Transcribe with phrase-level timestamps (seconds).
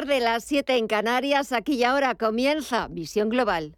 [0.00, 1.52] tarde, las 7 en Canarias.
[1.52, 3.76] Aquí y ahora comienza Visión Global.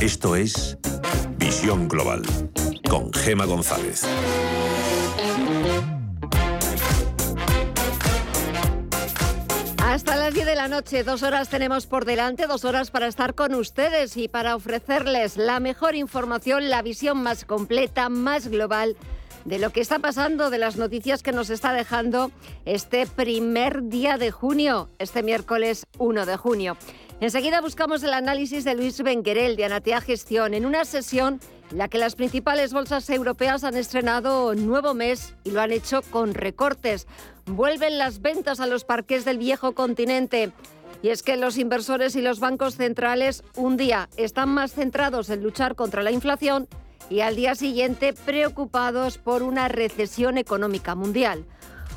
[0.00, 0.78] Esto es
[1.38, 2.22] Visión Global
[2.88, 4.04] con Gema González.
[9.78, 13.34] Hasta las 10 de la noche, dos horas tenemos por delante, dos horas para estar
[13.34, 18.96] con ustedes y para ofrecerles la mejor información, la visión más completa, más global
[19.44, 22.30] de lo que está pasando, de las noticias que nos está dejando
[22.64, 26.76] este primer día de junio, este miércoles 1 de junio.
[27.20, 31.38] Enseguida buscamos el análisis de Luis Benguerel de Anatea Gestión en una sesión
[31.70, 36.00] en la que las principales bolsas europeas han estrenado nuevo mes y lo han hecho
[36.10, 37.06] con recortes.
[37.46, 40.52] Vuelven las ventas a los parques del viejo continente.
[41.02, 45.42] Y es que los inversores y los bancos centrales un día están más centrados en
[45.42, 46.68] luchar contra la inflación
[47.10, 51.44] y al día siguiente preocupados por una recesión económica mundial.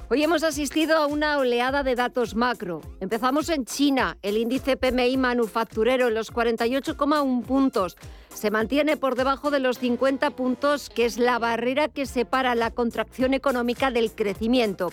[0.09, 2.81] Hoy hemos asistido a una oleada de datos macro.
[2.99, 7.95] Empezamos en China, el índice PMI manufacturero en los 48,1 puntos.
[8.33, 12.71] Se mantiene por debajo de los 50 puntos, que es la barrera que separa la
[12.71, 14.89] contracción económica del crecimiento.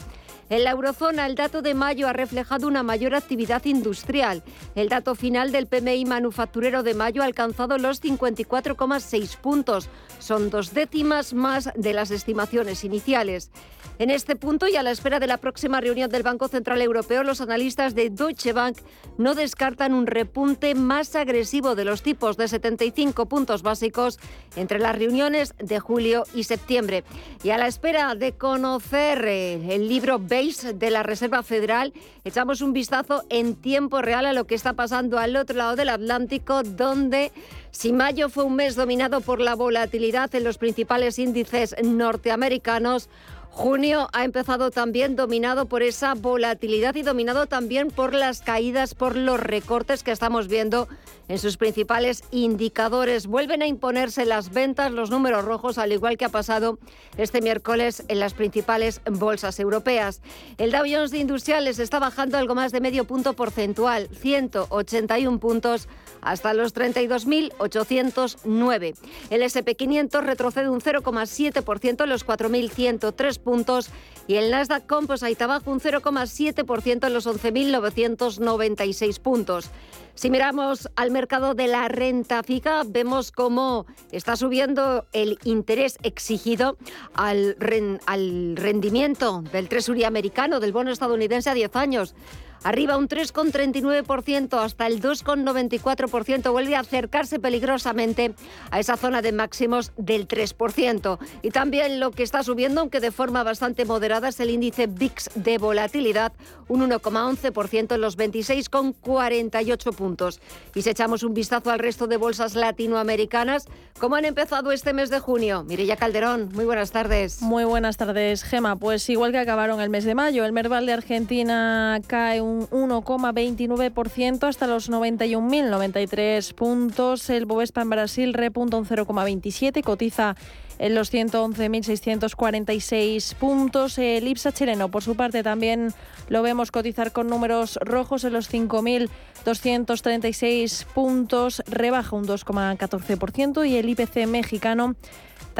[0.50, 4.42] En la eurozona, el dato de mayo ha reflejado una mayor actividad industrial.
[4.74, 9.88] El dato final del PMI manufacturero de mayo ha alcanzado los 54,6 puntos.
[10.18, 13.52] Son dos décimas más de las estimaciones iniciales.
[14.00, 17.22] En este punto y a la espera de la próxima reunión del Banco Central Europeo,
[17.22, 18.78] los analistas de Deutsche Bank
[19.18, 24.18] no descartan un repunte más agresivo de los tipos de 75 puntos básicos
[24.56, 27.04] entre las reuniones de julio y septiembre.
[27.42, 31.92] Y a la espera de conocer eh, el libro Base de la Reserva Federal,
[32.24, 35.90] echamos un vistazo en tiempo real a lo que está pasando al otro lado del
[35.90, 37.32] Atlántico, donde
[37.70, 43.10] si mayo fue un mes dominado por la volatilidad en los principales índices norteamericanos,
[43.50, 49.16] Junio ha empezado también dominado por esa volatilidad y dominado también por las caídas, por
[49.16, 50.88] los recortes que estamos viendo
[51.28, 53.26] en sus principales indicadores.
[53.26, 56.78] Vuelven a imponerse las ventas, los números rojos, al igual que ha pasado
[57.16, 60.22] este miércoles en las principales bolsas europeas.
[60.58, 65.88] El Dow Jones de Industriales está bajando algo más de medio punto porcentual, 181 puntos
[66.22, 68.94] hasta los 32.809.
[69.30, 73.90] El SP500 retrocede un 0,7% en los 4.103 puntos
[74.26, 79.70] y el Nasdaq Composite abajo un 0,7% en los 11.996 puntos.
[80.14, 86.76] Si miramos al mercado de la renta fija, vemos cómo está subiendo el interés exigido
[87.14, 92.14] al, rendimiento del Treasury americano, del bono estadounidense a 10 años.
[92.62, 96.52] Arriba un 3,39% hasta el 2,94%.
[96.52, 98.34] Vuelve a acercarse peligrosamente
[98.70, 101.18] a esa zona de máximos del 3%.
[101.42, 105.30] Y también lo que está subiendo, aunque de forma bastante moderada, es el índice VIX
[105.36, 106.32] de volatilidad,
[106.68, 110.40] un 1,11% en los 26,48 puntos.
[110.74, 113.66] Y si echamos un vistazo al resto de bolsas latinoamericanas,
[113.98, 115.64] ¿cómo han empezado este mes de junio?
[115.64, 117.40] Mireya Calderón, muy buenas tardes.
[117.40, 118.76] Muy buenas tardes, Gema.
[118.76, 122.90] Pues igual que acabaron el mes de mayo, el Merval de Argentina cae un un
[122.90, 127.30] 1,29% hasta los 91.093 puntos.
[127.30, 130.34] El Bovespa en Brasil repunta un 0,27, cotiza
[130.78, 133.98] en los 111.646 puntos.
[133.98, 135.92] El IPSA chileno, por su parte, también
[136.28, 143.90] lo vemos cotizar con números rojos en los 5.236 puntos, rebaja un 2,14% y el
[143.90, 144.96] IPC mexicano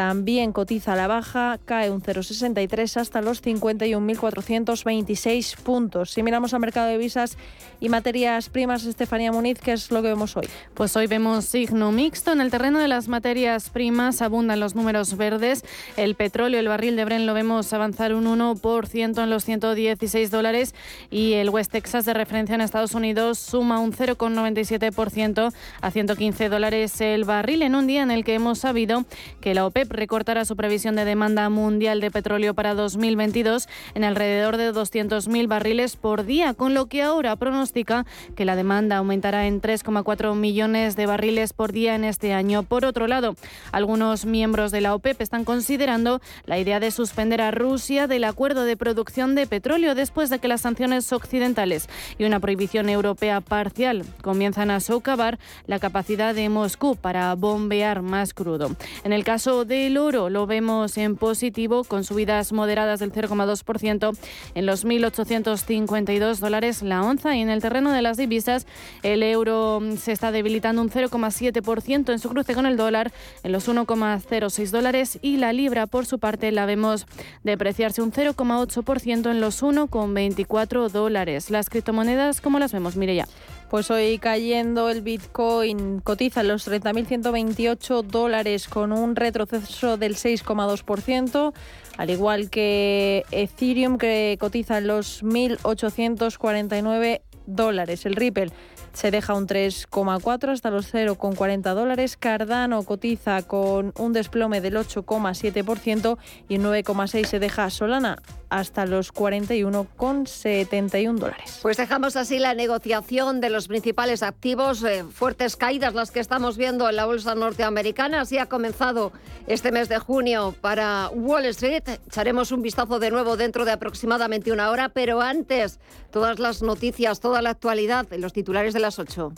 [0.01, 6.13] también cotiza a la baja, cae un 0,63 hasta los 51.426 puntos.
[6.13, 7.37] Si miramos al mercado de visas
[7.81, 10.49] y materias primas, Estefanía Muniz, ¿qué es lo que vemos hoy?
[10.73, 12.33] Pues hoy vemos signo mixto.
[12.33, 15.67] En el terreno de las materias primas abundan los números verdes.
[15.99, 20.75] El petróleo, el barril de Bren lo vemos avanzar un 1% en los 116 dólares
[21.11, 25.53] y el West Texas de referencia en Estados Unidos suma un 0,97%
[25.83, 29.05] a 115 dólares el barril en un día en el que hemos sabido
[29.43, 34.57] que la OPEP recortará su previsión de demanda mundial de petróleo para 2022 en alrededor
[34.57, 39.61] de 200.000 barriles por día, con lo que ahora pronostica que la demanda aumentará en
[39.61, 42.63] 3,4 millones de barriles por día en este año.
[42.63, 43.35] Por otro lado,
[43.73, 48.65] algunos miembros de la OPEP están considerando la idea de suspender a Rusia del acuerdo
[48.65, 51.89] de producción de petróleo después de que las sanciones occidentales
[52.19, 58.35] y una prohibición europea parcial comienzan a socavar la capacidad de Moscú para bombear más
[58.35, 58.77] crudo.
[59.05, 64.19] En el caso del oro lo vemos en positivo con subidas moderadas del 0,2%
[64.57, 68.67] en los 1.852 dólares la onza y en el terreno de las divisas
[69.05, 73.13] el euro se está debilitando un 0,7% en su cruce con el dólar
[73.45, 77.07] en los 1,06 dólares y la libra por su parte la vemos
[77.45, 81.51] depreciarse un 0,8% en los 1,24 dólares.
[81.51, 82.97] Las criptomonedas, ¿cómo las vemos?
[82.97, 83.29] Mire ya.
[83.71, 91.53] Pues hoy cayendo el Bitcoin cotiza los 30.128 dólares con un retroceso del 6,2%,
[91.97, 98.07] al igual que Ethereum que cotiza en los 1.849 dólares.
[98.07, 98.51] El Ripple
[98.93, 102.17] se deja un 3,4 hasta los 0,40 dólares.
[102.17, 106.19] Cardano cotiza con un desplome del 8,7%
[106.49, 111.61] y 9,6 se deja Solana hasta los 41,71 dólares.
[111.63, 116.57] Pues dejamos así la negociación de los principales activos, eh, fuertes caídas las que estamos
[116.57, 118.23] viendo en la bolsa norteamericana.
[118.23, 119.13] Así ha comenzado
[119.47, 121.85] este mes de junio para Wall Street.
[122.07, 125.79] Echaremos un vistazo de nuevo dentro de aproximadamente una hora, pero antes
[126.11, 129.33] todas las noticias, toda la actualidad en los titulares de las 8.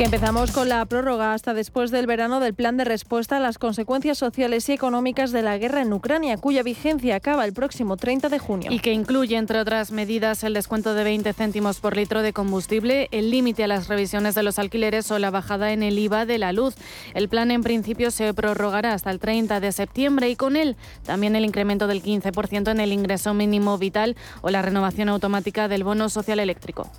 [0.00, 3.58] Que empezamos con la prórroga hasta después del verano del plan de respuesta a las
[3.58, 8.30] consecuencias sociales y económicas de la guerra en Ucrania, cuya vigencia acaba el próximo 30
[8.30, 8.72] de junio.
[8.72, 13.08] Y que incluye, entre otras medidas, el descuento de 20 céntimos por litro de combustible,
[13.10, 16.38] el límite a las revisiones de los alquileres o la bajada en el IVA de
[16.38, 16.76] la luz.
[17.12, 21.36] El plan, en principio, se prorrogará hasta el 30 de septiembre y con él también
[21.36, 26.08] el incremento del 15% en el ingreso mínimo vital o la renovación automática del bono
[26.08, 26.90] social eléctrico.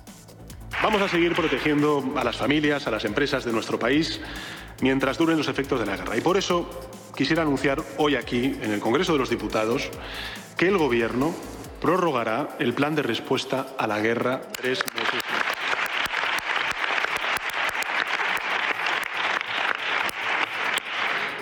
[0.80, 4.20] Vamos a seguir protegiendo a las familias, a las empresas de nuestro país
[4.80, 6.16] mientras duren los efectos de la guerra.
[6.16, 6.68] Y por eso
[7.16, 9.90] quisiera anunciar hoy aquí, en el Congreso de los Diputados,
[10.56, 11.34] que el Gobierno
[11.80, 15.42] prorrogará el plan de respuesta a la guerra tres meses más.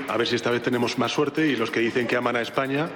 [0.08, 2.40] A ver si esta vez tenemos más suerte y los que dicen que aman a
[2.40, 2.88] España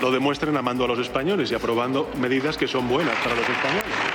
[0.00, 4.13] lo demuestren amando a los españoles y aprobando medidas que son buenas para los españoles.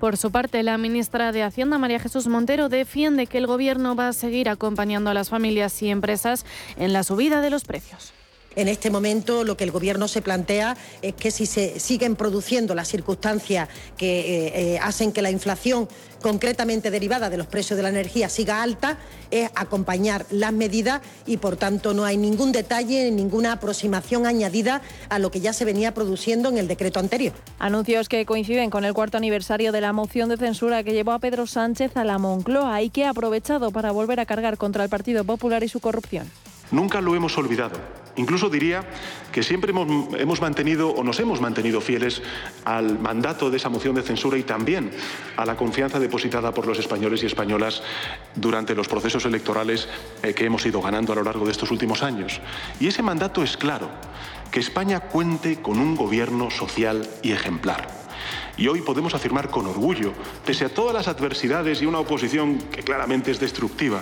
[0.00, 4.08] Por su parte, la ministra de Hacienda, María Jesús Montero, defiende que el Gobierno va
[4.08, 6.44] a seguir acompañando a las familias y empresas
[6.76, 8.12] en la subida de los precios.
[8.56, 12.74] En este momento lo que el Gobierno se plantea es que si se siguen produciendo
[12.74, 13.68] las circunstancias
[13.98, 15.88] que eh, eh, hacen que la inflación
[16.22, 18.98] concretamente derivada de los precios de la energía siga alta,
[19.30, 24.80] es acompañar las medidas y por tanto no hay ningún detalle, ninguna aproximación añadida
[25.10, 27.34] a lo que ya se venía produciendo en el decreto anterior.
[27.58, 31.18] Anuncios que coinciden con el cuarto aniversario de la moción de censura que llevó a
[31.18, 34.90] Pedro Sánchez a la Moncloa y que ha aprovechado para volver a cargar contra el
[34.90, 36.30] Partido Popular y su corrupción.
[36.70, 38.05] Nunca lo hemos olvidado.
[38.16, 38.84] Incluso diría
[39.30, 42.22] que siempre hemos, mantenido o nos hemos mantenido fieles
[42.64, 44.90] al mandato de esa moción de censura y también
[45.36, 47.82] a la confianza depositada por los españoles y españolas
[48.34, 49.88] durante los procesos electorales
[50.22, 52.40] eh, que hemos ido ganando a lo largo de estos últimos años.
[52.80, 53.90] Y ese mandato es claro,
[54.50, 58.06] que España cuente con un gobierno social y ejemplar.
[58.56, 60.12] Y hoy podemos afirmar con orgullo,
[60.44, 64.00] pese a todas las adversidades y una oposición que claramente es destructiva,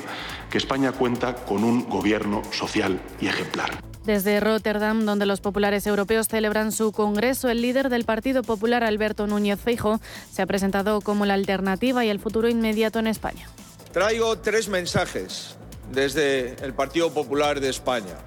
[0.48, 3.93] que España cuenta con un gobierno social y ejemplar.
[4.04, 9.26] Desde Rotterdam, donde los populares europeos celebran su congreso, el líder del Partido Popular, Alberto
[9.26, 9.98] Núñez Feijo,
[10.30, 13.48] se ha presentado como la alternativa y el futuro inmediato en España.
[13.92, 15.56] Traigo tres mensajes
[15.90, 18.18] desde el Partido Popular de España.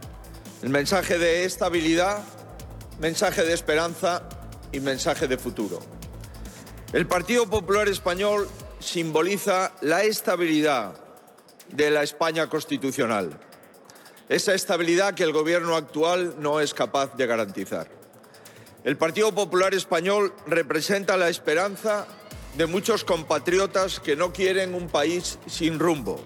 [0.63, 2.23] El mensaje de estabilidad,
[2.99, 4.23] mensaje de esperanza
[4.71, 5.79] y mensaje de futuro.
[6.91, 8.49] El Partido Popular Español
[8.79, 10.95] simboliza la estabilidad
[11.71, 13.46] de la España constitucional
[14.29, 17.89] esa estabilidad que el gobierno actual no es capaz de garantizar.
[18.83, 22.07] El Partido Popular Español representa la esperanza
[22.57, 26.19] de muchos compatriotas que no quieren un país sin rumbo.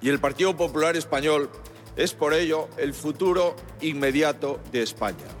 [0.00, 1.50] Y el Partido Popular Español
[1.96, 5.37] es por ello el futuro inmediato de España.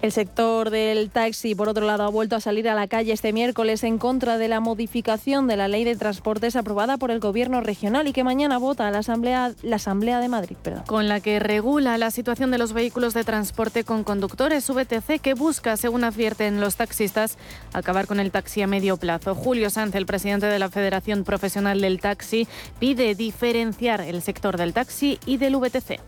[0.00, 3.32] El sector del taxi, por otro lado, ha vuelto a salir a la calle este
[3.32, 7.60] miércoles en contra de la modificación de la ley de transportes aprobada por el Gobierno
[7.60, 10.56] regional y que mañana vota la Asamblea, la Asamblea de Madrid.
[10.86, 15.34] Con la que regula la situación de los vehículos de transporte con conductores VTC que
[15.34, 17.36] busca, según advierten los taxistas,
[17.72, 19.34] acabar con el taxi a medio plazo.
[19.34, 22.46] Julio Sanz, el presidente de la Federación Profesional del Taxi,
[22.78, 25.98] pide diferenciar el sector del taxi y del VTC.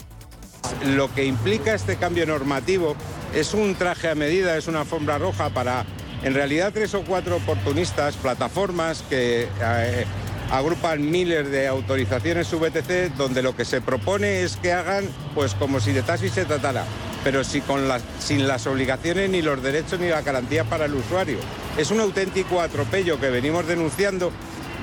[0.84, 2.96] Lo que implica este cambio normativo
[3.34, 5.84] es un traje a medida, es una alfombra roja para,
[6.22, 10.06] en realidad, tres o cuatro oportunistas, plataformas que eh,
[10.50, 15.80] agrupan miles de autorizaciones VTC, donde lo que se propone es que hagan, pues como
[15.80, 16.84] si de taxi se tratara,
[17.22, 21.38] pero sin las obligaciones, ni los derechos, ni la garantía para el usuario.
[21.76, 24.32] es un auténtico atropello que venimos denunciando,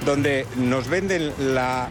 [0.05, 1.89] donde nos venden la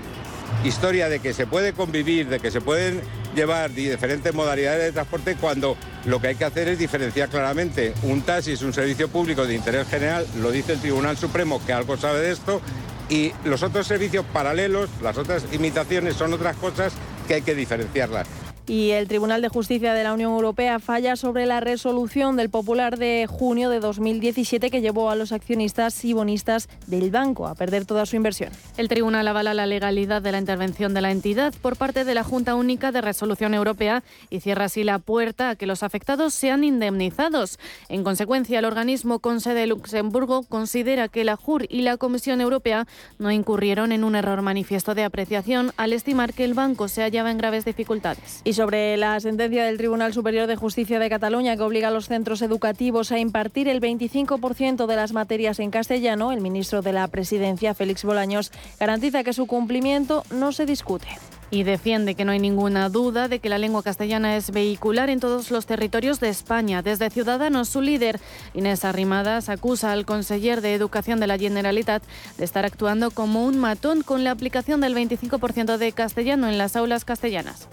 [0.65, 3.01] historia de que se puede convivir, de que se pueden
[3.35, 5.77] llevar diferentes modalidades de transporte cuando
[6.07, 7.93] lo que hay que hacer es diferenciar claramente.
[8.03, 11.73] Un taxi es un servicio público de interés general, lo dice el Tribunal Supremo que
[11.73, 12.61] algo sabe de esto,
[13.09, 16.93] y los otros servicios paralelos, las otras imitaciones son otras cosas
[17.29, 21.47] que hay que diferenciarlas y el Tribunal de Justicia de la Unión Europea falla sobre
[21.47, 26.69] la resolución del Popular de junio de 2017 que llevó a los accionistas y bonistas
[26.87, 28.51] del banco a perder toda su inversión.
[28.77, 32.25] El tribunal avala la legalidad de la intervención de la entidad por parte de la
[32.25, 36.65] Junta Única de Resolución Europea y cierra así la puerta a que los afectados sean
[36.65, 37.59] indemnizados.
[37.89, 42.41] En consecuencia, el organismo con sede en Luxemburgo considera que la JUR y la Comisión
[42.41, 42.87] Europea
[43.19, 47.31] no incurrieron en un error manifiesto de apreciación al estimar que el banco se hallaba
[47.31, 51.89] en graves dificultades sobre la sentencia del Tribunal Superior de Justicia de Cataluña que obliga
[51.89, 56.81] a los centros educativos a impartir el 25% de las materias en castellano, el ministro
[56.81, 61.07] de la Presidencia, Félix Bolaños, garantiza que su cumplimiento no se discute
[61.51, 65.21] y defiende que no hay ninguna duda de que la lengua castellana es vehicular en
[65.21, 66.83] todos los territorios de España.
[66.83, 68.21] Desde Ciudadanos, su líder,
[68.55, 72.03] Inés Arrimadas, acusa al conseller de Educación de la Generalitat
[72.37, 76.77] de estar actuando como un matón con la aplicación del 25% de castellano en las
[76.77, 77.69] aulas castellanas.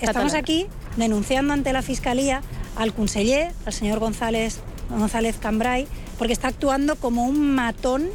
[0.00, 0.66] Estamos aquí
[0.96, 2.42] denunciando ante la Fiscalía
[2.76, 8.08] al conseller, al señor González, González Cambrai, porque está actuando como un matón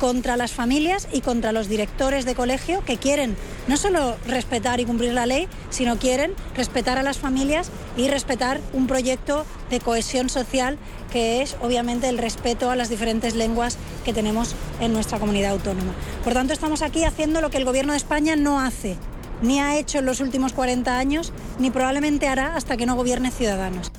[0.00, 3.36] contra las familias y contra los directores de colegio que quieren
[3.68, 8.60] no solo respetar y cumplir la ley, sino quieren respetar a las familias y respetar
[8.72, 10.78] un proyecto de cohesión social
[11.12, 15.92] que es obviamente el respeto a las diferentes lenguas que tenemos en nuestra comunidad autónoma.
[16.24, 18.96] Por tanto, estamos aquí haciendo lo que el Gobierno de España no hace,
[19.42, 23.30] ni ha hecho en los últimos 40 años, ni probablemente hará hasta que no gobierne
[23.30, 23.92] Ciudadanos.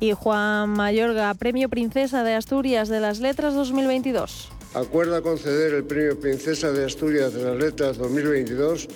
[0.00, 6.18] Y Juan Mayorga, Premio Princesa de Asturias de las Letras 2022 acuerda conceder el Premio
[6.18, 8.88] Princesa de Asturias de las Letras 2022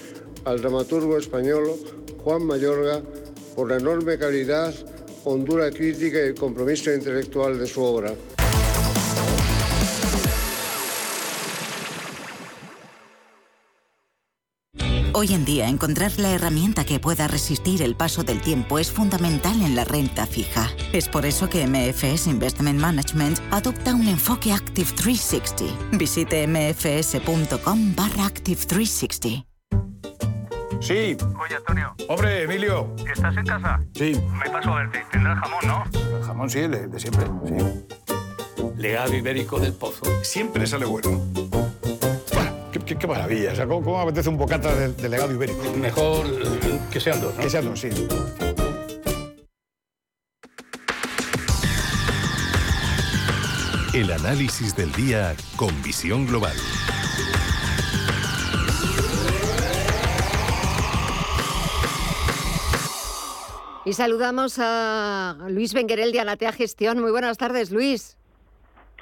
[0.44, 1.72] al dramaturgo español
[2.24, 3.02] Juan Mayorga
[3.54, 4.74] por la enorme calidad,
[5.24, 8.14] hondura crítica y compromiso intelectual de su obra.
[15.18, 19.62] Hoy en día encontrar la herramienta que pueda resistir el paso del tiempo es fundamental
[19.62, 20.68] en la renta fija.
[20.92, 25.96] Es por eso que MFS Investment Management adopta un enfoque Active 360.
[25.96, 29.46] Visite mfs.com barra Active 360.
[30.82, 31.16] Sí.
[31.40, 31.94] Oye, Antonio.
[32.10, 32.94] Hombre, Emilio.
[33.10, 33.80] ¿Estás en casa?
[33.94, 34.20] Sí.
[34.38, 35.02] Me paso a verte.
[35.12, 35.84] Tendrás jamón, ¿no?
[36.18, 37.54] El jamón sí, de, de siempre, sí.
[38.76, 40.04] Legado ibérico del pozo.
[40.22, 41.22] Siempre sale bueno.
[42.86, 43.50] Qué, maravilla.
[43.50, 45.60] O sea, ¿cómo, apetece un bocata de, legado ibérico?
[45.76, 46.24] Mejor
[46.92, 47.42] que sean dos, ¿no?
[47.42, 47.88] Que sean dos, sí.
[53.92, 56.54] El análisis del día con visión global.
[63.84, 67.00] Y saludamos a Luis Benguerel de Anatea Gestión.
[67.00, 68.16] Muy buenas tardes, Luis.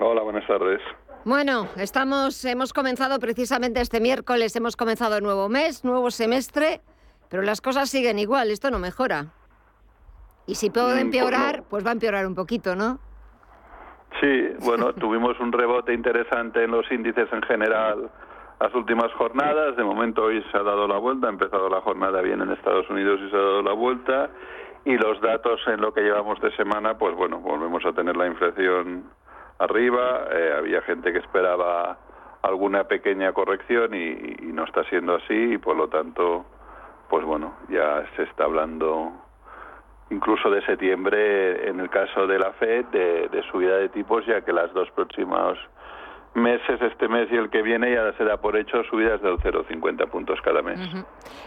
[0.00, 0.80] Hola, buenas tardes.
[1.24, 6.82] Bueno, estamos, hemos comenzado precisamente este miércoles, hemos comenzado nuevo mes, nuevo semestre,
[7.30, 9.28] pero las cosas siguen igual, esto no mejora.
[10.46, 12.98] Y si puede mm, empeorar, pues va a empeorar un poquito, ¿no?
[14.20, 18.10] Sí, bueno, tuvimos un rebote interesante en los índices en general
[18.60, 19.76] las últimas jornadas.
[19.76, 22.88] De momento hoy se ha dado la vuelta, ha empezado la jornada bien en Estados
[22.90, 24.28] Unidos y se ha dado la vuelta.
[24.84, 28.26] Y los datos en lo que llevamos de semana, pues bueno, volvemos a tener la
[28.26, 29.04] inflación
[29.58, 31.98] arriba, eh, había gente que esperaba
[32.42, 36.44] alguna pequeña corrección y, no está siendo así y por lo tanto,
[37.08, 39.12] pues bueno, ya se está hablando
[40.10, 44.52] incluso de septiembre en el caso de la Fed de, subida de tipos ya que
[44.52, 45.58] las dos próximas
[46.34, 50.08] meses, este mes y el que viene, ya se da por hecho subidas del 0,50
[50.08, 50.78] puntos cada mes.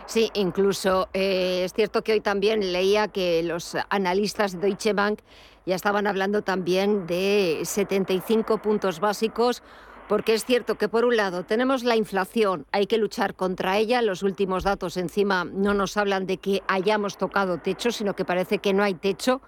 [0.06, 5.20] Sí, incluso eh, es cierto que hoy también leía que los analistas de Deutsche Bank
[5.67, 9.62] ya estaban hablando también de 75 puntos básicos,
[10.07, 14.01] porque es cierto que por un lado tenemos la inflación, hay que luchar contra ella,
[14.01, 18.59] los últimos datos encima no nos hablan de que hayamos tocado techo, sino que parece
[18.59, 19.41] que no hay techo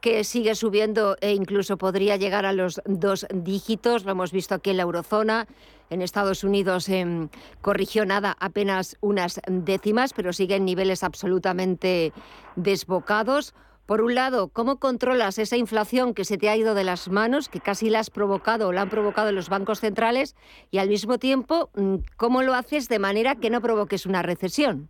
[0.00, 4.04] que sigue subiendo e incluso podría llegar a los dos dígitos.
[4.04, 5.46] Lo hemos visto aquí en la eurozona.
[5.90, 7.28] En Estados Unidos eh,
[7.60, 12.14] corrigió nada, apenas unas décimas, pero sigue en niveles absolutamente
[12.56, 13.54] desbocados.
[13.90, 17.48] Por un lado, ¿cómo controlas esa inflación que se te ha ido de las manos,
[17.48, 20.36] que casi la has provocado o la han provocado los bancos centrales?
[20.70, 24.88] Y al mismo tiempo, mm, ¿cómo lo haces de manera que no provoques una recesión?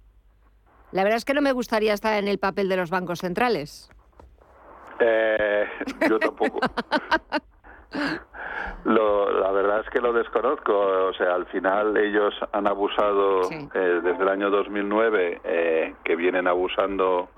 [0.92, 3.90] La verdad es que no me gustaría estar en el papel de los bancos centrales.
[4.98, 5.64] Eh,
[6.06, 6.60] yo tampoco.
[8.84, 10.78] Lo, la verdad es que lo desconozco.
[11.08, 16.46] O sea, al final ellos han abusado eh, desde el año 2009, eh, que vienen
[16.46, 17.30] abusando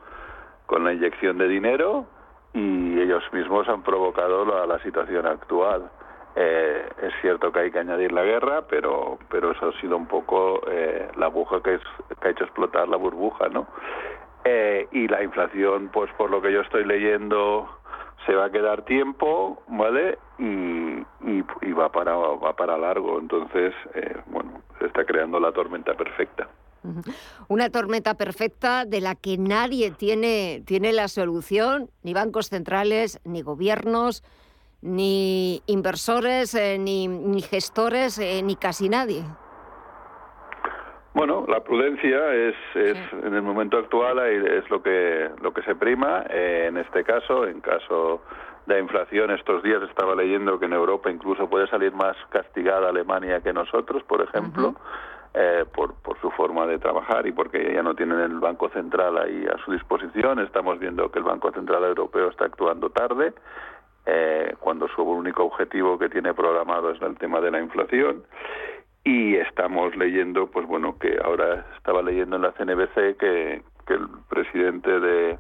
[0.66, 2.07] con la inyección de dinero
[2.54, 5.90] y ellos mismos han provocado la, situación actual.
[6.35, 10.07] Eh, es cierto que hay que añadir la guerra, pero, pero eso ha sido un
[10.07, 11.83] poco eh, la aguja que, es,
[12.21, 13.66] que ha hecho explotar la burbuja, ¿no?
[14.45, 17.69] Eh, y la inflación, pues por lo que yo estoy leyendo,
[18.26, 20.19] se va a quedar tiempo, ¿vale?
[20.38, 23.19] Y, y, va, para, va para largo.
[23.19, 26.49] Entonces, eh, bueno, se está creando la tormenta perfecta.
[27.49, 33.43] Una tormenta perfecta de la que nadie tiene, tiene la solución, ni bancos centrales, ni
[33.43, 34.23] gobiernos,
[34.83, 39.23] ni inversores, eh, ni, ni, gestores, eh, ni casi nadie.
[41.15, 45.75] Bueno, la prudencia es, es en el momento actual es lo que lo que se
[45.75, 46.25] prima.
[46.31, 48.23] Eh, en este caso, en caso
[48.67, 53.41] de inflación, estos días estaba leyendo que en Europa incluso puede salir más castigada Alemania
[53.41, 54.75] que nosotros, por ejemplo.
[55.35, 59.17] Eh, por, por su forma de trabajar y porque ya no tienen el Banco Central
[59.17, 60.41] ahí a su disposición.
[60.41, 63.33] Estamos viendo que el Banco Central Europeo está actuando tarde,
[64.05, 68.25] eh, cuando su único objetivo que tiene programado es el tema de la inflación.
[69.05, 74.07] Y estamos leyendo, pues bueno, que ahora estaba leyendo en la CNBC que, que el
[74.29, 75.39] presidente de,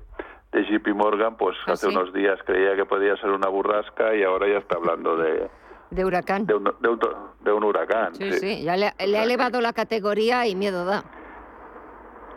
[0.52, 1.94] de JP Morgan, pues ¿Ah, hace sí?
[1.94, 5.50] unos días creía que podía ser una burrasca y ahora ya está hablando de,
[5.92, 6.46] De huracán.
[6.46, 7.00] de, un, de, un,
[7.40, 8.14] de un huracán.
[8.14, 11.04] Sí, sí, ya le, le ha elevado la categoría y miedo da.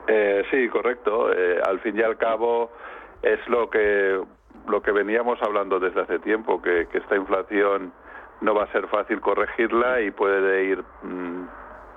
[0.08, 1.32] Eh, sí, correcto.
[1.34, 2.72] Eh, al fin y al cabo
[3.22, 4.22] es lo que
[4.68, 7.94] lo que veníamos hablando desde hace tiempo, que, que esta inflación
[8.42, 11.48] no va a ser fácil corregirla y puede ir mm,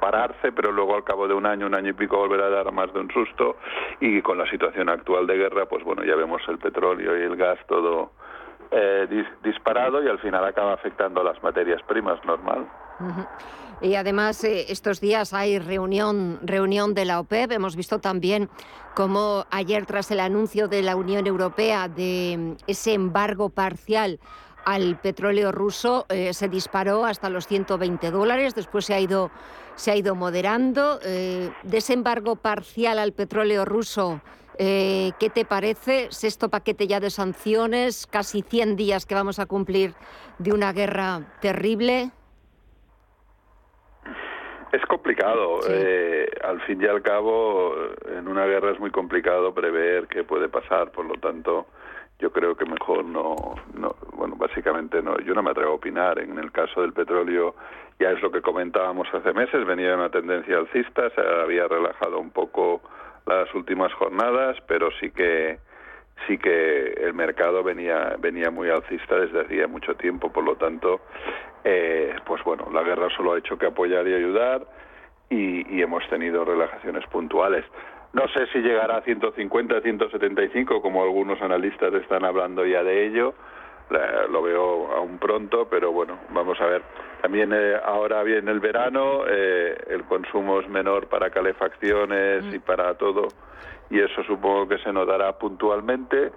[0.01, 2.73] pararse, pero luego al cabo de un año, un año y pico volverá a dar
[2.73, 3.57] más de un susto
[4.01, 7.37] y con la situación actual de guerra, pues bueno, ya vemos el petróleo y el
[7.37, 8.13] gas todo
[8.71, 12.67] eh, dis disparado y al final acaba afectando a las materias primas, normal.
[13.81, 17.53] Y además eh, estos días hay reunión, reunión de la OPEP.
[17.53, 18.49] Hemos visto también
[18.95, 24.19] cómo ayer tras el anuncio de la Unión Europea de mm, ese embargo parcial
[24.65, 28.55] al petróleo ruso eh, se disparó hasta los 120 dólares.
[28.55, 29.31] Después se ha ido,
[29.77, 30.99] se ha ido moderando.
[31.05, 34.21] Eh, de ese embargo parcial al petróleo ruso,
[34.59, 36.09] eh, ¿qué te parece?
[36.11, 39.95] Sexto paquete ya de sanciones, casi 100 días que vamos a cumplir
[40.39, 42.11] de una guerra terrible.
[44.73, 45.61] Es complicado.
[45.69, 47.75] Eh, al fin y al cabo,
[48.15, 50.91] en una guerra es muy complicado prever qué puede pasar.
[50.91, 51.67] Por lo tanto,
[52.19, 55.19] yo creo que mejor no, no, bueno, básicamente no.
[55.21, 56.19] Yo no me atrevo a opinar.
[56.19, 57.55] En el caso del petróleo,
[58.01, 59.65] ya es lo que comentábamos hace meses.
[59.65, 62.83] Venía una tendencia alcista, se había relajado un poco
[63.27, 65.59] las últimas jornadas, pero sí que
[66.27, 70.33] sí que el mercado venía venía muy alcista desde hacía mucho tiempo.
[70.33, 71.01] Por lo tanto
[71.65, 74.67] eh, pues bueno la guerra solo ha hecho que apoyar y ayudar
[75.31, 77.65] y, y hemos tenido relajaciones puntuales.
[78.13, 83.35] No sé si llegará a 150 175 como algunos analistas están hablando ya de ello
[83.91, 86.83] La- lo veo aún pronto pero bueno vamos a ver.
[87.23, 92.95] También eh, ahora viene el verano eh, el consumo es menor para calefacciones y para
[92.95, 93.29] todo
[93.91, 96.31] y eso supongo que se notará puntualmente.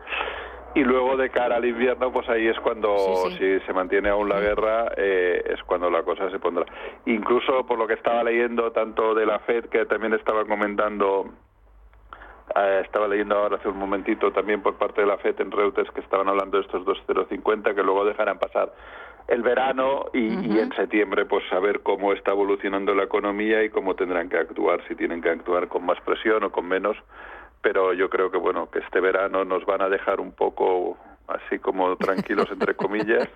[0.73, 2.95] Y luego de cara al invierno pues ahí es cuando
[3.37, 6.65] si se mantiene aún la guerra eh, es cuando la cosa se pondrá.
[7.05, 11.25] Incluso por lo que estaba leyendo tanto de la Fed que también estaba comentando
[12.55, 15.91] eh, estaba leyendo ahora hace un momentito también por parte de la FED en Reuters
[15.91, 18.73] que estaban hablando de estos 2,050 que luego dejarán pasar
[19.27, 23.95] el verano y, y en septiembre pues saber cómo está evolucionando la economía y cómo
[23.95, 26.97] tendrán que actuar, si tienen que actuar con más presión o con menos,
[27.61, 31.59] pero yo creo que bueno, que este verano nos van a dejar un poco así
[31.59, 33.29] como tranquilos entre comillas.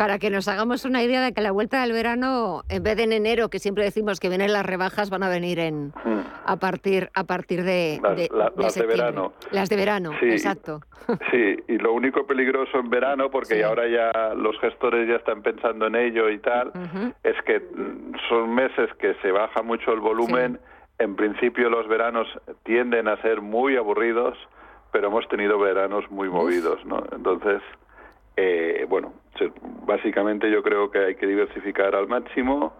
[0.00, 3.02] Para que nos hagamos una idea de que la vuelta del verano, en vez de
[3.02, 5.92] en enero, que siempre decimos que vienen las rebajas, van a venir en
[6.46, 8.96] a partir a partir de, Las- de- la- de las de septiembre.
[8.96, 9.32] verano.
[9.50, 10.30] Las de verano, Sí.
[10.30, 10.80] exacto.
[11.30, 15.86] Sí, y lo único peligroso en verano, porque ahora ya los gestores ya están pensando
[15.88, 16.72] en ello y tal,
[17.22, 20.58] es que mm, son meses que se baja mucho el volumen.
[20.98, 22.26] En principio los veranos
[22.62, 24.38] tienden a ser muy aburridos,
[24.92, 27.04] pero hemos tenido veranos muy movidos, ¿no?
[27.12, 27.60] Entonces,
[28.36, 29.12] eh, bueno,
[29.86, 32.72] básicamente yo creo que hay que diversificar al máximo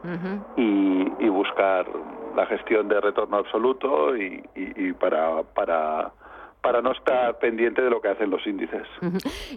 [0.56, 1.86] y, y buscar
[2.36, 6.12] la gestión de retorno absoluto y, y- y para, para,
[6.60, 8.86] para no estar pendiente de lo que hacen los índices.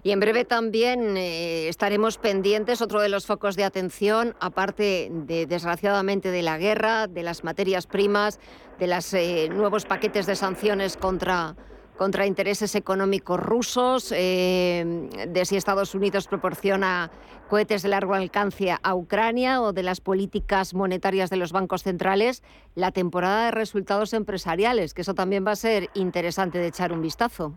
[0.03, 5.45] Y en breve también eh, estaremos pendientes, otro de los focos de atención, aparte de,
[5.45, 8.39] desgraciadamente, de la guerra, de las materias primas,
[8.79, 9.13] de los
[9.55, 11.55] nuevos paquetes de sanciones contra,
[11.97, 17.11] contra intereses económicos rusos, eh, de si Estados Unidos proporciona
[17.49, 22.43] cohetes de largo alcance a Ucrania o de las políticas monetarias de los bancos centrales,
[22.75, 27.01] la temporada de resultados empresariales, que eso también va a ser interesante de echar un
[27.01, 27.53] vistazo.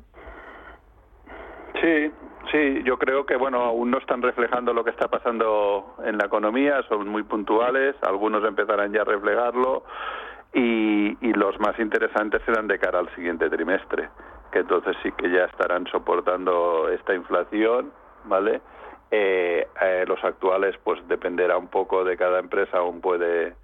[1.81, 2.11] Sí,
[2.53, 6.27] sí, yo creo que bueno, aún no están reflejando lo que está pasando en la
[6.27, 9.85] economía, son muy puntuales, algunos empezarán ya a reflejarlo
[10.57, 14.09] y, y los más interesantes serán de cara al siguiente trimestre,
[14.51, 17.92] que entonces sí que ya estarán soportando esta inflación,
[18.25, 18.62] ¿vale?
[19.11, 23.55] Eh, eh, los actuales pues dependerá un poco de cada empresa, aún puede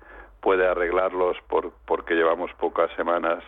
[0.41, 3.43] puede arreglarlos por, porque llevamos pocas semanas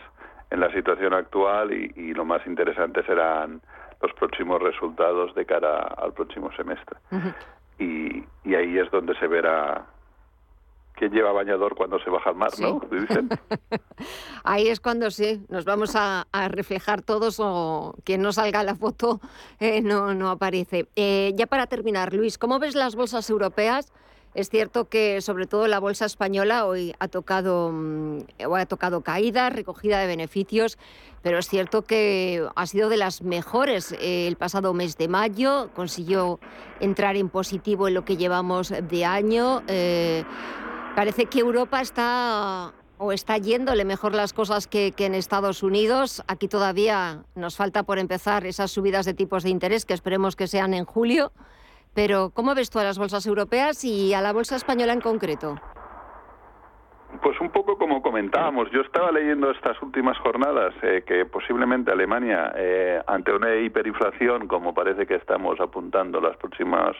[0.51, 3.61] en la situación actual y, y lo más interesante serán
[4.01, 6.97] los próximos resultados de cara al próximo semestre.
[7.79, 9.85] y, y ahí es donde se verá
[10.95, 12.81] quién lleva bañador cuando se baja al mar, ¿no?
[12.91, 13.29] Dicen.
[14.45, 18.75] Ahí es cuando sí, nos vamos a, a reflejar todos o quien no salga la
[18.75, 19.21] foto
[19.61, 20.89] eh, no, no aparece.
[20.97, 23.93] Eh, ya para terminar, Luis, ¿cómo ves las bolsas europeas?
[24.35, 28.19] Es cierto que sobre todo la bolsa española hoy ha tocado, mm,
[28.53, 30.77] ha tocado caída, recogida de beneficios,
[31.23, 35.71] pero es cierto que ha sido de las mejores eh, el pasado mes de mayo,
[35.75, 36.41] consiguió
[36.81, 39.63] entrar en positivo en lo que llevamos de año.
[39.69, 40.25] Eh,
[40.95, 46.23] parece que Europa está o está yéndole mejor las cosas que, en Estados Unidos.
[46.29, 50.47] Aquí todavía nos falta por empezar esas subidas de tipos de interés que esperemos que
[50.47, 51.33] sean en julio.
[51.95, 55.57] Pero, ¿cómo ves tú a las bolsas europeas y a la bolsa española en concreto?
[57.23, 62.53] Pues un poco como comentábamos, yo estaba leyendo estas últimas jornadas eh, que posiblemente Alemania,
[62.57, 66.97] eh, ante una hiperinflación, como parece que estamos apuntando los próximos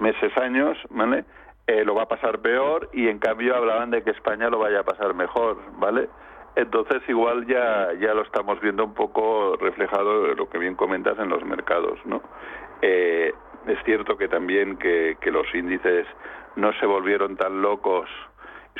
[0.00, 1.24] meses, años, ¿vale?
[1.66, 4.80] Eh, lo va a pasar peor y en cambio hablaban de que España lo vaya
[4.80, 6.10] a pasar mejor, ¿vale?
[6.56, 11.30] Entonces igual ya ya lo estamos viendo un poco reflejado lo que bien comentas en
[11.30, 12.20] los mercados, ¿no?
[12.82, 13.32] Eh,
[13.66, 16.06] es cierto que también que, que los índices
[16.56, 18.10] no se volvieron tan locos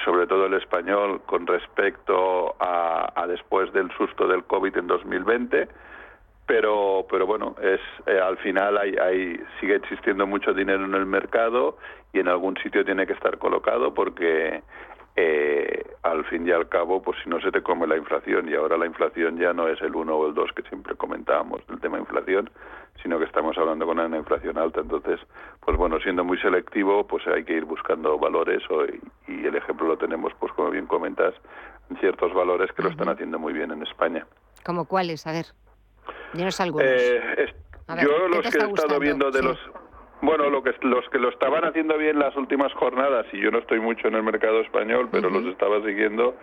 [0.04, 5.68] sobre todo el español con respecto a, a después del susto del COVID en 2020
[6.46, 11.06] pero pero bueno es eh, al final hay, hay sigue existiendo mucho dinero en el
[11.06, 11.78] mercado
[12.12, 14.62] y en algún sitio tiene que estar colocado porque
[15.16, 18.54] eh, al fin y al cabo pues si no se te come la inflación y
[18.54, 21.80] ahora la inflación ya no es el 1 o el 2 que siempre comentábamos del
[21.80, 22.50] tema inflación
[23.02, 25.20] sino que estamos hablando con una inflación alta entonces
[25.64, 29.54] pues bueno siendo muy selectivo pues hay que ir buscando valores o, y, y el
[29.54, 31.34] ejemplo lo tenemos pues como bien comentas
[32.00, 34.26] ciertos valores que lo están haciendo muy bien en España
[34.64, 35.26] ¿Como cuáles?
[35.26, 35.46] A ver.
[36.32, 36.88] Dinos algunos.
[36.88, 37.54] Eh, es-
[37.88, 39.00] A ver, yo ¿qué los que he estado gustando?
[39.00, 39.44] viendo de Sí.
[39.46, 39.58] los
[40.22, 43.58] bueno lo que los que lo estaban haciendo bien las últimas jornadas y yo no
[43.58, 46.34] estoy mucho en el mercado español pero los estaba siguiendo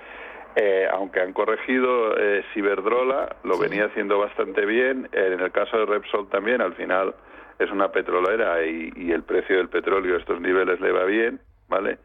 [0.55, 5.85] eh, aunque han corregido eh, Ciberdrola lo venía haciendo bastante bien en el caso de
[5.87, 7.15] Repsol también al final
[7.57, 11.39] es una petrolera y, y el precio del petróleo a estos niveles le va bien
[11.67, 11.97] vale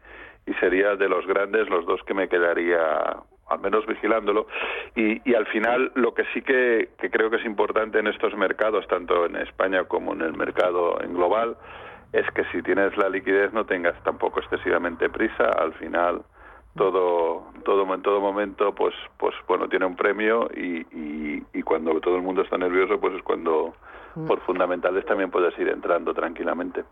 [0.47, 3.17] y sería de los grandes los dos que me quedaría
[3.49, 4.47] al menos vigilándolo.
[4.95, 8.35] Y, y al final lo que sí que, que creo que es importante en estos
[8.35, 11.57] mercados tanto en España como en el mercado en global
[12.13, 15.49] es que si tienes la liquidez no tengas tampoco excesivamente prisa.
[15.49, 16.21] Al final
[16.75, 21.99] todo todo en todo momento pues pues bueno tiene un premio y, y, y cuando
[21.99, 23.73] todo el mundo está nervioso pues es cuando
[24.25, 26.83] por fundamentales también puedes ir entrando tranquilamente.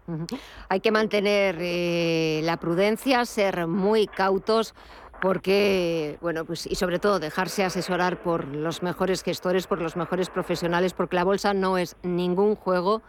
[0.69, 4.75] Hay que mantener eh, la prudencia, ser muy cautos,
[5.21, 10.29] porque, bueno, pues y sobre todo dejarse asesorar por los mejores gestores, por los mejores
[10.29, 13.01] profesionales, porque la bolsa no es ningún juego.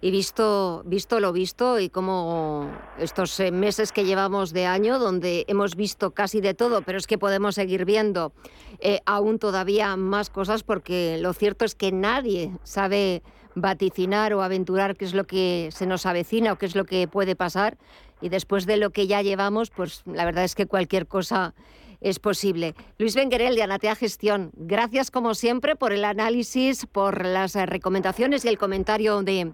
[0.00, 5.46] Y visto, visto lo visto y como estos eh, meses que llevamos de año, donde
[5.48, 8.32] hemos visto casi de todo, pero es que podemos seguir viendo
[8.80, 13.22] eh, aún todavía más cosas, porque lo cierto es que nadie sabe
[13.54, 17.08] vaticinar o aventurar qué es lo que se nos avecina o qué es lo que
[17.08, 17.78] puede pasar.
[18.24, 21.52] Y después de lo que ya llevamos, pues la verdad es que cualquier cosa
[22.00, 22.74] es posible.
[22.96, 28.46] Luis Benguerel de Anatea Gestión, gracias como siempre por el análisis, por las eh, recomendaciones
[28.46, 29.52] y el comentario de,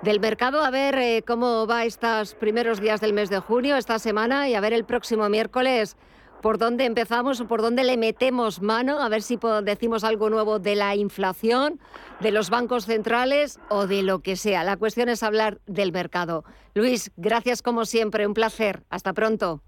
[0.00, 0.62] del mercado.
[0.62, 4.54] A ver eh, cómo va estos primeros días del mes de junio, esta semana, y
[4.54, 5.98] a ver el próximo miércoles
[6.46, 10.60] por dónde empezamos o por dónde le metemos mano, a ver si decimos algo nuevo
[10.60, 11.80] de la inflación,
[12.20, 14.62] de los bancos centrales o de lo que sea.
[14.62, 16.44] La cuestión es hablar del mercado.
[16.72, 18.84] Luis, gracias como siempre, un placer.
[18.90, 19.60] Hasta pronto.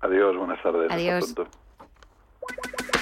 [0.00, 1.34] adiós buenas tardes hasta Adiós.
[1.34, 3.01] pronto.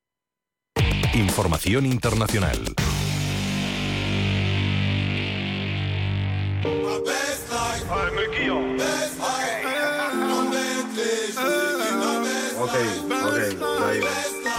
[1.13, 2.73] Información internacional.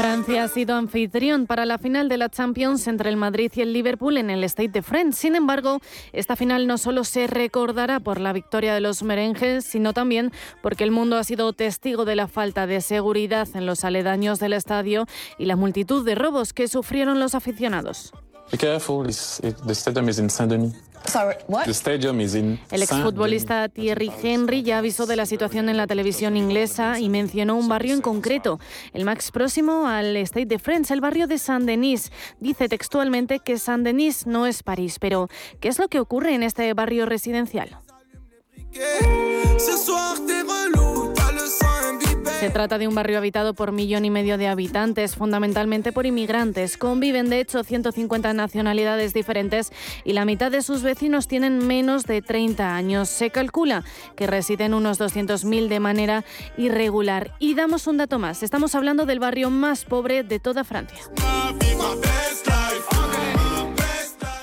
[0.03, 3.73] Francia ha sido anfitrión para la final de la Champions entre el Madrid y el
[3.73, 5.21] Liverpool en el State de France.
[5.21, 5.79] Sin embargo,
[6.13, 10.83] esta final no solo se recordará por la victoria de los merengues, sino también porque
[10.83, 15.07] el mundo ha sido testigo de la falta de seguridad en los aledaños del estadio
[15.39, 18.13] y la multitud de robos que sufrieron los aficionados.
[18.53, 20.75] Be careful, it's, it, the stadium is in Saint-Denis.
[21.07, 21.65] Sorry, what?
[21.65, 25.87] The stadium is in El exfutbolista Thierry Henry ya avisó de la situación en la
[25.87, 28.61] televisión inglesa y mencionó un barrio en concreto,
[28.93, 32.13] el más próximo al State de France, el barrio de Saint-Denis.
[32.41, 35.29] Dice textualmente que Saint-Denis no es París, pero
[35.61, 37.79] ¿qué es lo que ocurre en este barrio residencial?
[42.43, 46.77] Se trata de un barrio habitado por millón y medio de habitantes, fundamentalmente por inmigrantes.
[46.77, 49.71] Conviven de hecho 150 nacionalidades diferentes
[50.05, 53.09] y la mitad de sus vecinos tienen menos de 30 años.
[53.09, 53.85] Se calcula
[54.17, 56.25] que residen unos 200.000 de manera
[56.57, 57.31] irregular.
[57.39, 58.43] Y damos un dato más.
[58.43, 60.99] Estamos hablando del barrio más pobre de toda Francia.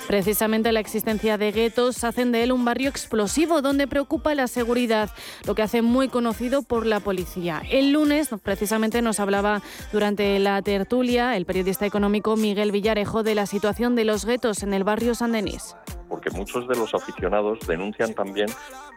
[0.10, 5.12] Precisamente la existencia de guetos hacen de él un barrio explosivo donde preocupa la seguridad,
[5.46, 7.62] lo que hace muy conocido por la policía.
[7.70, 9.62] El lunes, precisamente, nos hablaba
[9.94, 14.74] durante la tertulia el periodista económico Miguel Villarejo de la situación de los guetos en
[14.74, 15.76] el barrio San Denis
[16.10, 18.48] porque muchos de los aficionados denuncian también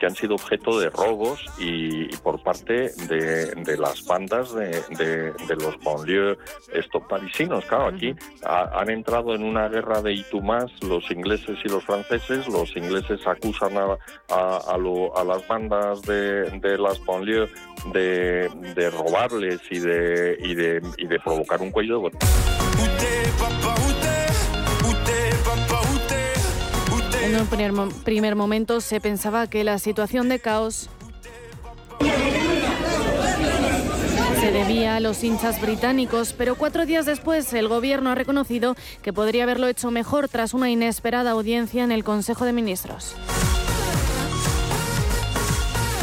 [0.01, 4.83] que han sido objeto de robos y, y por parte de, de, las bandas de,
[4.97, 6.39] de, de los banlieues
[6.73, 7.65] estos parisinos.
[7.67, 12.49] Claro, aquí ha, han entrado en una guerra de itumás los ingleses y los franceses.
[12.49, 13.99] Los ingleses acusan a,
[14.31, 17.51] a, a, lo, a las bandas de, de las banlieues
[17.93, 22.11] de, de robarles y de, y, de, y de provocar un cuello de
[27.33, 27.73] En un primer,
[28.05, 30.91] primer momento se pensaba que la situación de caos
[34.39, 39.15] se debía a los hinchas británicos, pero cuatro días después el gobierno ha reconocido que
[39.15, 43.17] podría haberlo hecho mejor tras una inesperada audiencia en el Consejo de Ministros.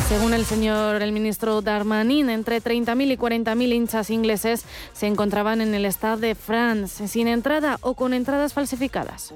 [0.09, 5.75] Según el señor el ministro Darmanin, entre 30.000 y 40.000 hinchas ingleses se encontraban en
[5.75, 9.35] el Stade de France, sin entrada o con entradas falsificadas.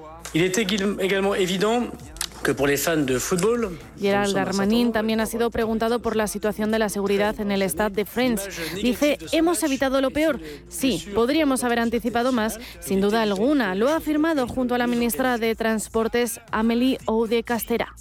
[2.44, 3.80] Que les fans de fútbol.
[4.00, 7.96] Gerald Darmanin también ha sido preguntado por la situación de la seguridad en el Stade
[7.96, 8.50] de France.
[8.76, 10.40] Dice, ¿hemos evitado lo peor?
[10.68, 13.76] Sí, podríamos haber anticipado más, sin duda alguna.
[13.76, 17.96] Lo ha afirmado junto a la ministra de Transportes, Amélie Oude Castera.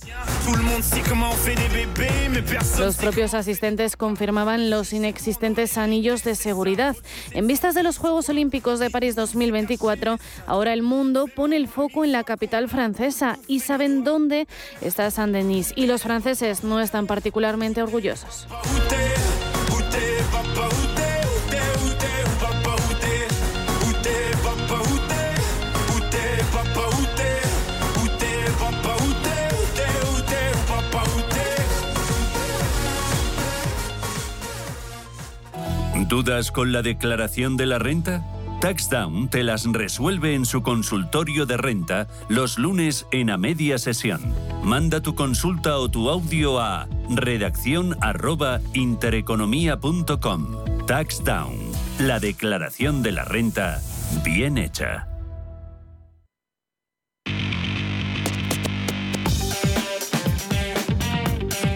[2.78, 6.96] Los propios asistentes confirmaban los inexistentes anillos de seguridad.
[7.30, 12.04] En vistas de los Juegos Olímpicos de París 2024, ahora el mundo pone el foco
[12.04, 14.31] en la capital francesa y saben dónde
[14.80, 18.46] está Saint-Denis y los franceses no están particularmente orgullosos.
[36.08, 38.22] ¿Dudas con la declaración de la renta?
[38.62, 44.20] TaxDown te las resuelve en su consultorio de renta los lunes en a media sesión.
[44.62, 47.96] Manda tu consulta o tu audio a redacción
[48.72, 50.86] intereconomía.com.
[50.86, 51.58] TaxDown,
[51.98, 53.82] la declaración de la renta
[54.22, 55.08] bien hecha.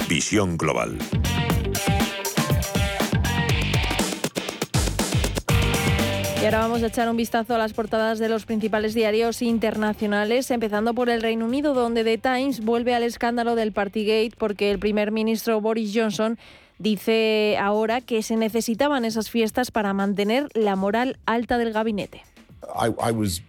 [0.08, 0.96] Visión Global.
[6.46, 10.48] Y ahora vamos a echar un vistazo a las portadas de los principales diarios internacionales,
[10.52, 14.78] empezando por el Reino Unido, donde The Times vuelve al escándalo del Partygate porque el
[14.78, 16.38] primer ministro Boris Johnson
[16.78, 22.22] dice ahora que se necesitaban esas fiestas para mantener la moral alta del gabinete.
[22.62, 23.42] I, was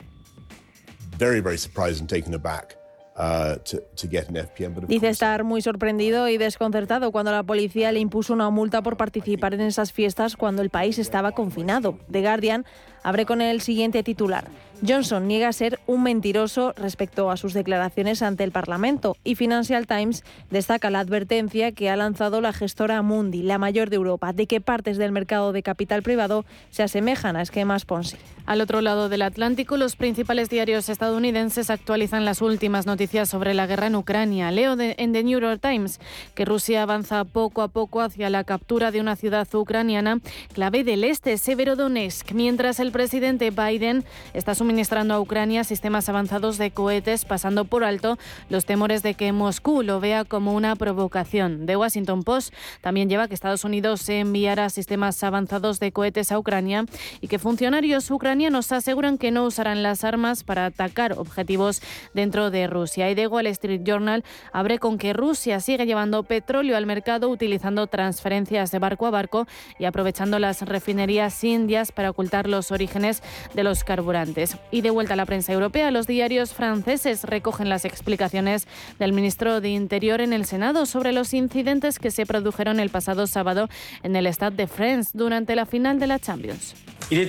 [1.19, 2.76] very, very surprised and taken aback.
[3.19, 7.31] Uh, to, to get an FPM, but of Dice estar muy sorprendido y desconcertado cuando
[7.31, 11.31] la policía le impuso una multa por participar en esas fiestas cuando el país estaba
[11.31, 11.97] confinado.
[12.11, 12.63] The Guardian
[13.01, 14.45] abre con el siguiente titular.
[14.85, 20.23] Johnson niega ser un mentiroso respecto a sus declaraciones ante el Parlamento y Financial Times
[20.51, 24.61] destaca la advertencia que ha lanzado la gestora Mundi, la mayor de Europa, de que
[24.61, 28.17] partes del mercado de capital privado se asemejan a esquemas Ponzi.
[28.45, 33.67] Al otro lado del Atlántico, los principales diarios estadounidenses actualizan las últimas noticias sobre la
[33.67, 34.51] guerra en Ucrania.
[34.51, 35.99] Leo en The New York Times
[36.33, 40.19] que Rusia avanza poco a poco hacia la captura de una ciudad ucraniana
[40.53, 46.71] clave del este, Severodonetsk, mientras el presidente Biden está suministrando a Ucrania sistemas avanzados de
[46.71, 48.17] cohetes, pasando por alto
[48.49, 51.65] los temores de que Moscú lo vea como una provocación.
[51.65, 56.83] The Washington Post también lleva que Estados Unidos enviará sistemas avanzados de cohetes a Ucrania
[57.21, 61.81] y que funcionarios ucranianos aseguran que no usarán las armas para atacar objetivos
[62.13, 63.09] dentro de Rusia.
[63.09, 67.87] Y The Wall Street Journal abre con que Rusia sigue llevando petróleo al mercado utilizando
[67.87, 69.47] transferencias de barco a barco
[69.79, 74.56] y aprovechando las refinerías indias para ocultar los orígenes de los carburantes.
[74.71, 78.67] Y de vuelta a la prensa europea, los diarios franceses recogen las explicaciones
[78.99, 83.27] del ministro de Interior en el Senado sobre los incidentes que se produjeron el pasado
[83.27, 83.69] sábado
[84.03, 86.75] en el Stade de France durante la final de la Champions.
[87.09, 87.27] Il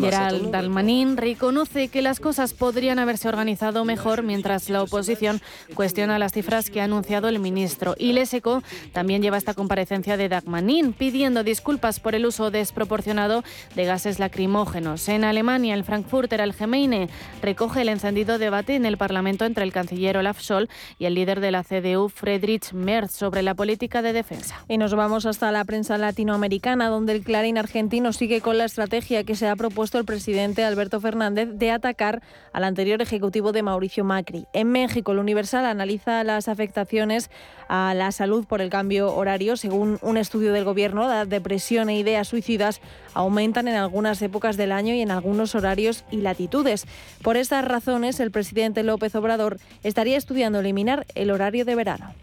[0.00, 5.40] Gerald Dalmanín reconoce que las cosas podrían haberse organizado mejor mientras la oposición
[5.74, 7.94] cuestiona las cifras que ha anunciado el ministro.
[7.98, 13.84] Y Leseco también lleva esta comparecencia de Dagmanin pidiendo disculpas por el uso desproporcionado de
[13.84, 15.08] gases lacrimógenos.
[15.08, 17.08] En Alemania, el Frankfurter Allgemeine
[17.42, 21.40] recoge el encendido debate en el Parlamento entre el canciller Olaf Scholz y el líder
[21.40, 24.64] de la CDU, Friedrich Merz, sobre la política de defensa.
[24.68, 29.24] Y nos vamos hasta la prensa latinoamericana, donde el Clarín argentino sigue con la estrategia
[29.24, 32.22] que se ha propuesto el presidente Alberto Fernández de atacar
[32.54, 34.46] al anterior ejecutivo de Mauricio Macri.
[34.54, 37.30] En México, el Universal analiza las afectaciones
[37.68, 39.58] a la salud por el cambio horario.
[39.58, 42.80] Según un estudio del gobierno, la depresión e ideas suicidas
[43.12, 46.86] aumentan en algunas épocas del año y en algunos horarios y latitudes.
[47.20, 52.14] Por estas razones, el presidente López Obrador estaría estudiando eliminar el horario de verano.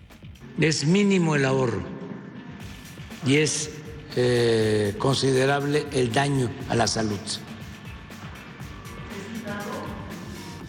[0.60, 1.84] Es mínimo el ahorro
[3.28, 3.77] y es
[4.20, 7.20] eh, considerable el daño a la salud.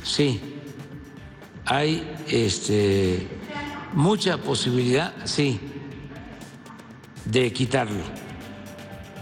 [0.03, 0.39] Sí,
[1.65, 3.27] hay este,
[3.95, 5.59] mucha posibilidad, sí,
[7.25, 8.05] de quitarlo.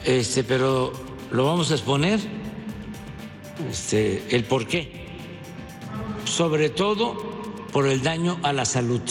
[0.04, 0.92] Este, pero
[1.30, 2.18] lo vamos a exponer
[3.70, 5.06] este, el por qué.
[6.24, 7.14] Sobre todo
[7.72, 9.02] por el daño a la salud.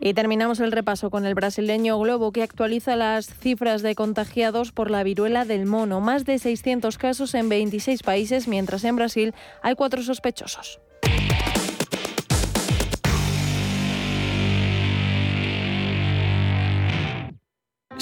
[0.00, 4.90] Y terminamos el repaso con el brasileño Globo, que actualiza las cifras de contagiados por
[4.90, 6.00] la viruela del mono.
[6.00, 10.80] Más de 600 casos en 26 países, mientras en Brasil hay cuatro sospechosos.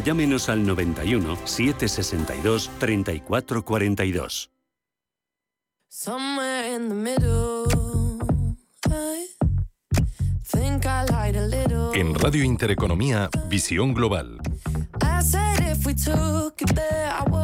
[0.00, 4.50] llámenos al 91 762 3442.
[11.94, 14.40] En Radio Intereconomía, Visión Global.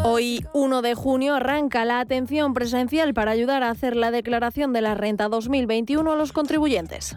[0.04, 4.80] Hoy, 1 de junio, arranca la atención presencial para ayudar a hacer la declaración de
[4.80, 7.16] la renta 2021 a los contribuyentes.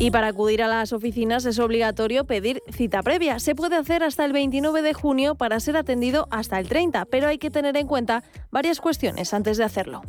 [0.00, 3.40] Y para acudir a las oficinas es obligatorio pedir cita previa.
[3.40, 7.26] Se puede hacer hasta el 29 de junio para ser atendido hasta el 30, pero
[7.26, 10.02] hay que tener en cuenta varias cuestiones antes de hacerlo.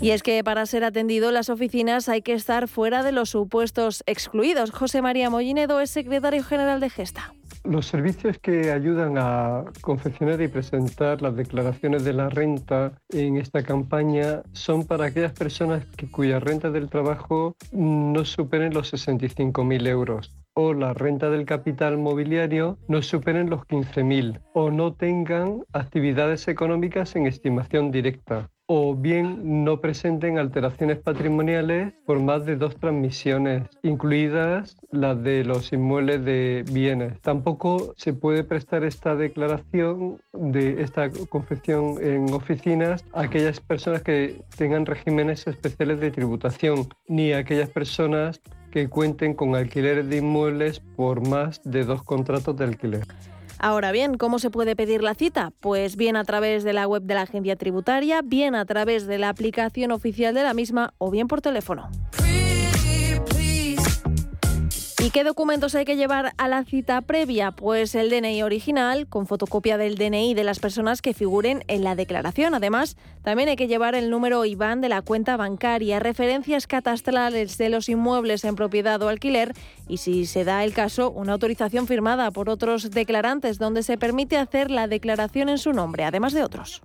[0.00, 3.30] Y es que para ser atendido en las oficinas hay que estar fuera de los
[3.30, 4.72] supuestos excluidos.
[4.72, 7.32] José María Mollinedo es secretario general de Gesta.
[7.64, 13.62] Los servicios que ayudan a confeccionar y presentar las declaraciones de la renta en esta
[13.62, 20.32] campaña son para aquellas personas que, cuya renta del trabajo no superen los 65.000 euros
[20.54, 27.16] o la renta del capital mobiliario no superen los 15.000 o no tengan actividades económicas
[27.16, 34.78] en estimación directa o bien no presenten alteraciones patrimoniales por más de dos transmisiones, incluidas
[34.90, 37.20] las de los inmuebles de bienes.
[37.20, 44.40] Tampoco se puede prestar esta declaración de esta confección en oficinas a aquellas personas que
[44.56, 50.80] tengan regímenes especiales de tributación, ni a aquellas personas que cuenten con alquileres de inmuebles
[50.96, 53.04] por más de dos contratos de alquiler.
[53.62, 55.52] Ahora bien, ¿cómo se puede pedir la cita?
[55.60, 59.18] Pues bien a través de la web de la agencia tributaria, bien a través de
[59.18, 61.88] la aplicación oficial de la misma o bien por teléfono.
[65.02, 67.50] ¿Y qué documentos hay que llevar a la cita previa?
[67.50, 71.96] Pues el DNI original, con fotocopia del DNI de las personas que figuren en la
[71.96, 72.54] declaración.
[72.54, 77.68] Además, también hay que llevar el número IBAN de la cuenta bancaria, referencias catastrales de
[77.68, 79.54] los inmuebles en propiedad o alquiler
[79.88, 84.36] y, si se da el caso, una autorización firmada por otros declarantes donde se permite
[84.36, 86.80] hacer la declaración en su nombre, además de otros.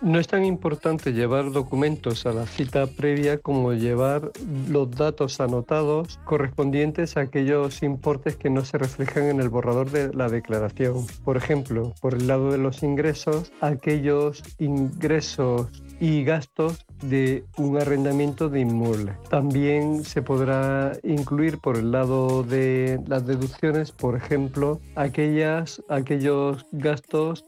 [0.00, 4.30] No es tan importante llevar documentos a la cita previa como llevar
[4.68, 10.12] los datos anotados correspondientes a aquellos importes que no se reflejan en el borrador de
[10.14, 11.06] la declaración.
[11.24, 18.48] Por ejemplo, por el lado de los ingresos, aquellos ingresos y gastos de un arrendamiento
[18.48, 19.12] de inmueble.
[19.30, 27.44] También se podrá incluir por el lado de las deducciones, por ejemplo, aquellas, aquellos gastos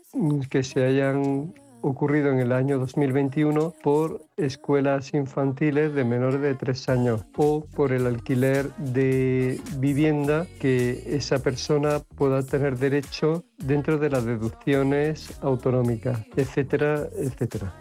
[0.51, 6.89] que se hayan ocurrido en el año 2021 por escuelas infantiles de menores de tres
[6.89, 14.11] años o por el alquiler de vivienda que esa persona pueda tener derecho dentro de
[14.11, 17.75] las deducciones autonómicas, etcétera, etcétera.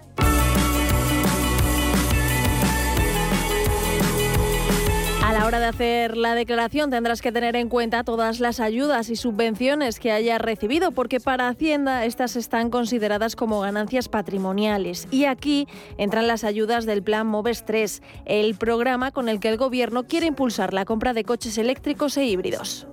[5.69, 10.41] Hacer la declaración tendrás que tener en cuenta todas las ayudas y subvenciones que hayas
[10.41, 15.07] recibido, porque para Hacienda estas están consideradas como ganancias patrimoniales.
[15.11, 15.67] Y aquí
[15.97, 20.27] entran las ayudas del Plan MOVES 3, el programa con el que el Gobierno quiere
[20.27, 22.87] impulsar la compra de coches eléctricos e híbridos.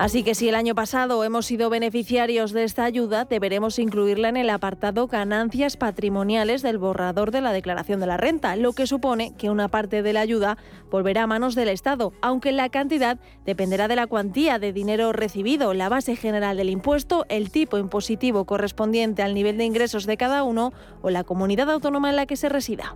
[0.00, 4.38] Así que si el año pasado hemos sido beneficiarios de esta ayuda, deberemos incluirla en
[4.38, 9.34] el apartado ganancias patrimoniales del borrador de la declaración de la renta, lo que supone
[9.36, 10.56] que una parte de la ayuda
[10.90, 15.74] volverá a manos del Estado, aunque la cantidad dependerá de la cuantía de dinero recibido,
[15.74, 20.44] la base general del impuesto, el tipo impositivo correspondiente al nivel de ingresos de cada
[20.44, 20.72] uno
[21.02, 22.94] o la comunidad autónoma en la que se resida.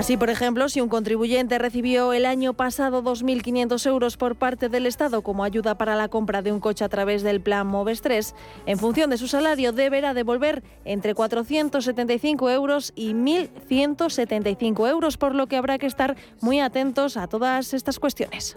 [0.00, 4.86] Así, por ejemplo, si un contribuyente recibió el año pasado 2.500 euros por parte del
[4.86, 8.34] Estado como ayuda para la compra de un coche a través del plan MOVES 3,
[8.64, 15.48] en función de su salario deberá devolver entre 475 euros y 1.175 euros, por lo
[15.48, 18.56] que habrá que estar muy atentos a todas estas cuestiones.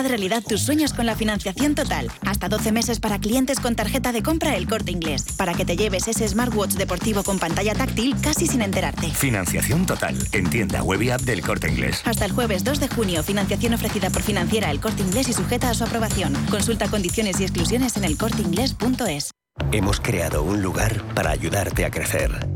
[0.00, 2.10] Haz realidad tus sueños con la financiación total.
[2.24, 5.26] Hasta 12 meses para clientes con tarjeta de compra El Corte Inglés.
[5.36, 9.10] Para que te lleves ese smartwatch deportivo con pantalla táctil casi sin enterarte.
[9.10, 10.16] Financiación total.
[10.32, 12.00] En tienda web y app del Corte Inglés.
[12.06, 13.22] Hasta el jueves 2 de junio.
[13.22, 16.32] Financiación ofrecida por Financiera El Corte Inglés y sujeta a su aprobación.
[16.48, 19.32] Consulta condiciones y exclusiones en elcorteinglés.es.
[19.70, 22.48] Hemos creado un lugar para ayudarte a crecer.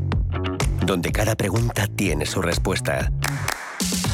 [0.83, 3.11] Donde cada pregunta tiene su respuesta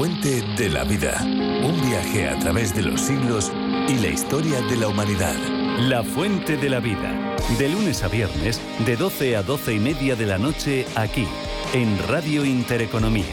[0.00, 1.20] Fuente de la vida.
[1.22, 3.52] Un viaje a través de los siglos
[3.86, 5.34] y la historia de la humanidad.
[5.78, 7.36] La fuente de la vida.
[7.58, 11.26] De lunes a viernes, de 12 a 12 y media de la noche, aquí,
[11.74, 13.26] en Radio Intereconomía.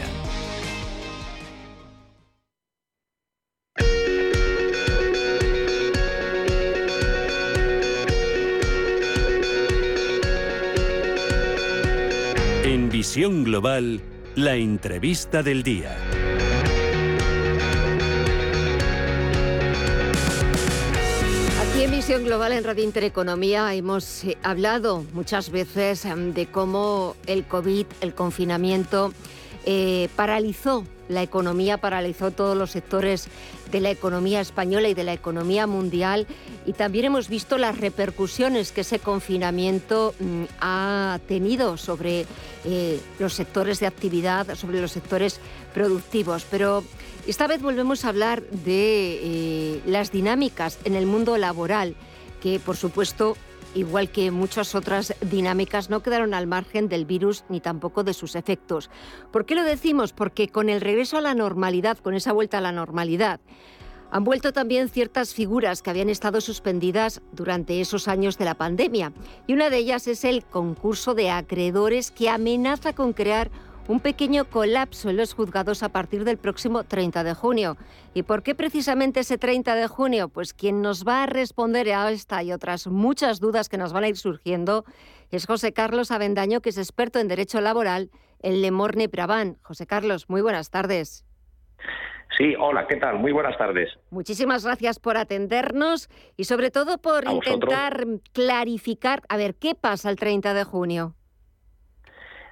[12.66, 14.02] En Visión Global,
[14.36, 15.96] la entrevista del día.
[22.08, 28.16] Global en Radio Intereconomía hemos eh, hablado muchas veces em, de cómo el COVID, el
[28.16, 29.12] confinamiento,
[29.66, 33.28] eh, paralizó la economía, paralizó todos los sectores
[33.72, 36.28] de la economía española y de la economía mundial
[36.66, 42.26] y también hemos visto las repercusiones que ese confinamiento mm, ha tenido sobre
[42.64, 45.42] eh, los sectores de actividad, sobre los sectores
[45.74, 46.46] productivos.
[46.50, 46.86] Pero
[47.28, 51.96] esta vez volvemos a hablar de eh, las dinámicas en el mundo laboral
[52.42, 53.36] que por supuesto
[53.76, 58.36] igual que muchas otras dinámicas, no quedaron al margen del virus ni tampoco de sus
[58.36, 58.90] efectos.
[59.32, 60.14] ¿Por qué lo decimos?
[60.14, 63.40] Porque con el regreso a la normalidad, con esa vuelta a la normalidad,
[64.10, 69.12] han vuelto también ciertas figuras que habían estado suspendidas durante esos años de la pandemia.
[69.48, 73.52] Y una de ellas es el concurso de acreedores que amenaza con crear
[73.88, 77.78] un pequeño colapso en los juzgados a partir del próximo 30 de junio.
[78.14, 80.30] ¿Y por qué precisamente ese 30 de junio?
[80.30, 84.04] Pues quien nos va a responder a esta y otras muchas dudas que nos van
[84.04, 84.84] a ir surgiendo
[85.32, 88.12] es José Carlos Avendaño, que es experto en Derecho Laboral
[88.42, 89.58] en Lemorne Praván.
[89.62, 91.26] José Carlos, muy buenas tardes.
[92.38, 93.18] Sí, hola, ¿qué tal?
[93.18, 93.90] Muy buenas tardes.
[94.12, 100.18] Muchísimas gracias por atendernos y sobre todo por intentar clarificar, a ver, ¿qué pasa el
[100.18, 101.17] 30 de junio?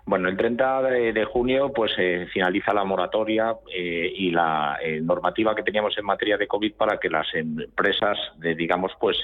[0.08, 5.56] Bueno, el 30 de, junio pues eh, finaliza la moratoria eh, y la eh, normativa
[5.56, 9.18] que teníamos en materia de COVID para que las empresas, digamos, pues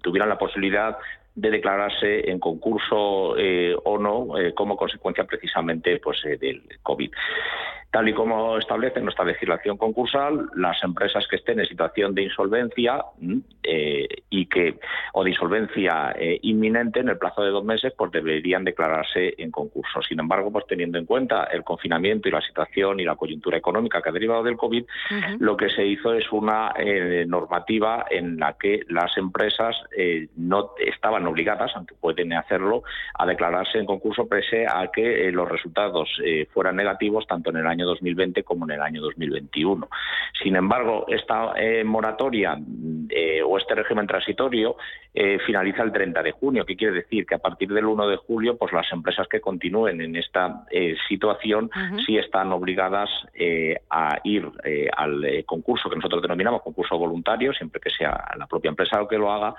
[0.00, 0.96] tuvieran la posibilidad
[1.34, 3.34] de declararse en concurso
[3.84, 7.10] o no como consecuencia precisamente pues del COVID.
[7.90, 13.04] Tal y como establece nuestra legislación concursal, las empresas que estén en situación de insolvencia
[13.62, 14.78] eh, y que
[15.12, 19.50] o de insolvencia eh, inminente en el plazo de dos meses, pues deberían declararse en
[19.50, 20.02] concurso.
[20.02, 24.00] Sin embargo, pues teniendo en cuenta el confinamiento y la situación y la coyuntura económica
[24.00, 24.84] que ha derivado del COVID,
[25.38, 29.76] lo que se hizo es una eh, normativa en la que las empresas
[30.36, 32.82] no estaban obligadas, aunque pueden hacerlo,
[33.18, 36.08] a declararse en concurso pese a que los resultados
[36.52, 39.88] fueran negativos tanto en el año 2020 como en el año 2021.
[40.42, 42.58] Sin embargo, esta eh, moratoria
[43.08, 44.76] eh, o este régimen transitorio
[45.14, 48.16] eh, finaliza el 30 de junio, que quiere decir que a partir del 1 de
[48.16, 50.64] julio, pues las empresas que continúen en esta
[51.08, 51.70] situación
[52.06, 53.10] sí están obligadas
[53.90, 54.48] a ir
[54.96, 59.18] al concurso que nosotros denominamos concurso voluntario, siempre que sea la propia empresa lo que
[59.18, 59.54] lo haga,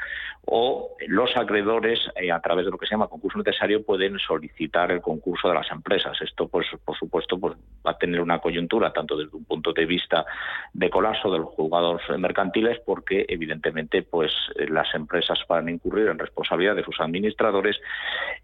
[0.45, 1.99] o los acreedores
[2.31, 5.69] a través de lo que se llama concurso necesario pueden solicitar el concurso de las
[5.71, 6.19] empresas.
[6.21, 9.85] Esto, pues, por supuesto, pues va a tener una coyuntura tanto desde un punto de
[9.85, 10.25] vista
[10.73, 14.31] de colapso de los juzgados mercantiles porque evidentemente pues
[14.69, 17.77] las empresas van a incurrir en responsabilidad de sus administradores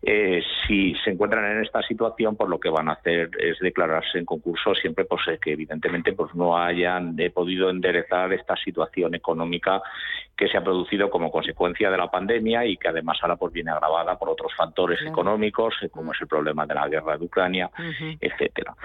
[0.02, 4.18] eh, si se encuentran en esta situación pues lo que van a hacer es declararse
[4.18, 9.82] en concurso siempre pues que evidentemente pues no hayan eh, podido enderezar esta situación económica
[10.36, 13.72] que se ha producido como consecuencia de la pandemia y que además ahora pues viene
[13.72, 17.70] agravada por otros factores económicos eh, como es el problema de la guerra de Ucrania
[18.20, 18.76] etcétera.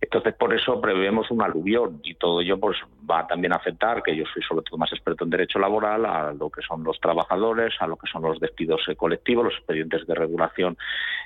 [0.00, 2.76] Entonces, por eso prevemos un aluvión y todo ello pues
[3.08, 6.32] va también a afectar, que yo soy sobre todo más experto en derecho laboral, a
[6.32, 7.47] lo que son los trabajadores,
[7.80, 10.76] a lo que son los despidos eh, colectivos, los expedientes de regulación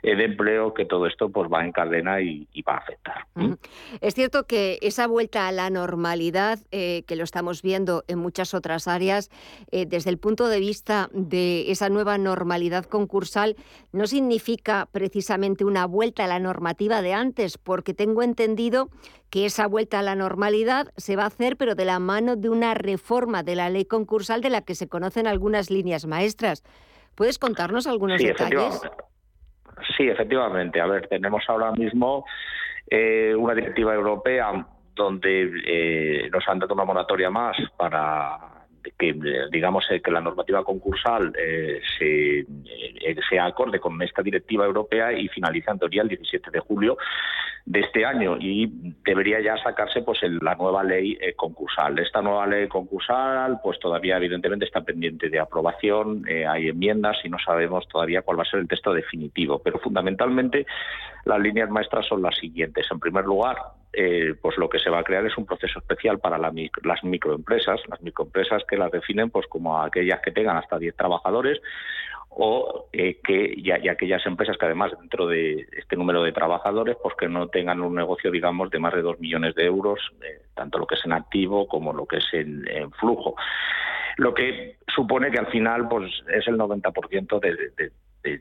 [0.02, 3.26] eh, de empleo, que todo esto pues va en cadena y, va a afectar.
[4.00, 8.54] Es cierto que esa vuelta a la normalidad, eh, que lo estamos viendo en muchas
[8.54, 9.30] otras áreas,
[9.70, 13.56] desde el punto de vista de esa nueva normalidad concursal,
[13.90, 18.90] no significa precisamente una vuelta a la normativa de antes, porque tengo entendido
[19.32, 22.50] que esa vuelta a la normalidad se va a hacer, pero de la mano de
[22.50, 26.62] una reforma de la ley concursal de la que se conocen algunas líneas maestras.
[27.14, 28.82] ¿Puedes contarnos algunos detalles?
[29.96, 30.82] sí, efectivamente.
[30.82, 32.26] A ver, tenemos ahora mismo
[32.90, 38.61] eh, una directiva europea donde eh, nos han dado una moratoria más para
[38.98, 39.14] que
[39.50, 45.12] digamos eh, que la normativa concursal eh, se, eh, sea acorde con esta directiva europea
[45.12, 46.96] y finaliza en teoría el 17 de julio
[47.64, 48.66] de este año y
[49.04, 51.98] debería ya sacarse pues la nueva ley concursal.
[51.98, 57.38] Esta nueva ley concursal pues todavía evidentemente está pendiente de aprobación, hay enmiendas y no
[57.38, 60.66] sabemos todavía cuál va a ser el texto definitivo, pero fundamentalmente
[61.24, 62.86] las líneas maestras son las siguientes.
[62.90, 63.56] En primer lugar,
[63.92, 66.52] eh, pues lo que se va a crear es un proceso especial para las
[67.04, 71.60] microempresas, las microempresas que las definen pues como aquellas que tengan hasta 10 trabajadores
[72.30, 77.14] o eh, que y, aquellas empresas que además dentro de este número de trabajadores pues
[77.16, 80.78] que no tengan un negocio digamos de más de 2 millones de euros eh, tanto
[80.78, 83.34] lo que es en activo como lo que es en, flujo.
[84.16, 87.92] Lo que supone que al final pues es el 90% de, de,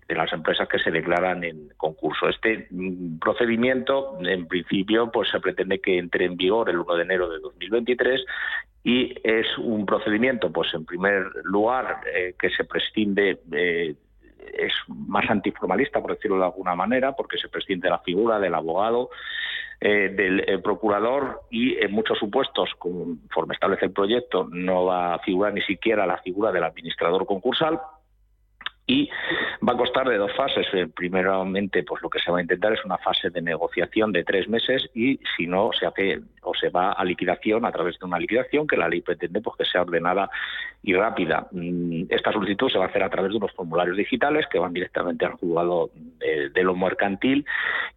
[0.09, 2.29] las empresas que se declaran en concurso.
[2.29, 7.03] Este mm, procedimiento, en principio, pues se pretende que entre en vigor el 1 de
[7.03, 8.21] enero de 2023
[8.83, 13.95] y es un procedimiento, pues en primer lugar, eh, que se prescinde eh,
[14.53, 18.55] es más antiformalista, por decirlo de alguna manera, porque se prescinde de la figura del
[18.55, 19.09] abogado,
[19.79, 25.53] eh, del procurador y en muchos supuestos, conforme establece el proyecto, no va a figurar
[25.53, 27.79] ni siquiera la figura del administrador concursal,
[28.91, 29.09] y
[29.67, 30.67] va a costar de dos fases.
[30.73, 34.23] Eh, primeramente, pues lo que se va a intentar es una fase de negociación de
[34.23, 38.05] tres meses y si no se hace o se va a liquidación a través de
[38.05, 40.29] una liquidación que la ley pretende pues que sea ordenada
[40.83, 41.47] y rápida.
[41.51, 44.73] Mm, esta solicitud se va a hacer a través de unos formularios digitales que van
[44.73, 47.43] directamente al juzgado de, lo mercantil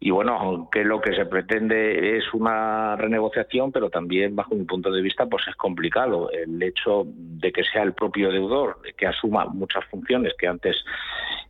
[0.00, 4.90] y bueno, aunque lo que se pretende es una renegociación, pero también bajo mi punto
[4.90, 9.44] de vista pues es complicado el hecho de que sea el propio deudor que asuma
[9.46, 10.83] muchas funciones que antes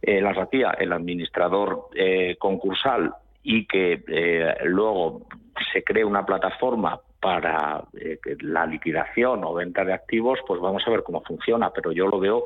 [0.02, 5.26] eh, las hacía el administrador eh, concursal y que eh, luego
[5.72, 10.90] se cree una plataforma para eh, la liquidación o venta de activos, pues vamos a
[10.90, 12.44] ver cómo funciona, pero yo lo veo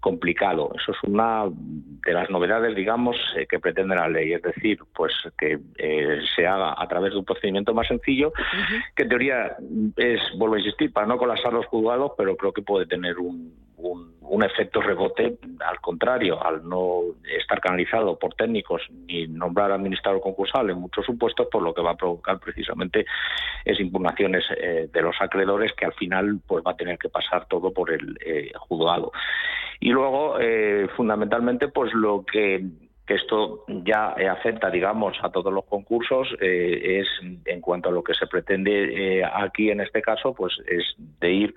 [0.00, 0.70] complicado.
[0.80, 5.12] Eso es una de las novedades, digamos, eh, que pretende la ley, es decir, pues
[5.38, 8.32] que eh, se haga a través de un procedimiento más sencillo,
[8.96, 9.56] que en teoría
[9.96, 13.52] es, vuelvo a insistir, para no colapsar los juzgados, pero creo que puede tener un,
[13.76, 17.02] un, efecto rebote, al contrario, al no
[17.38, 21.92] estar canalizado por técnicos ni nombrar administrador concursal en muchos supuestos, por lo que va
[21.92, 23.06] a provocar precisamente
[23.64, 27.46] es impugnaciones eh, de los acreedores que al final pues va a tener que pasar
[27.46, 29.12] todo por el eh, juzgado.
[29.80, 32.64] Y luego, eh, fundamentalmente, pues lo que
[33.06, 37.08] que esto ya eh, afecta, digamos, a todos los concursos, eh, es
[37.44, 41.32] en cuanto a lo que se pretende eh, aquí en este caso, pues es de
[41.32, 41.54] ir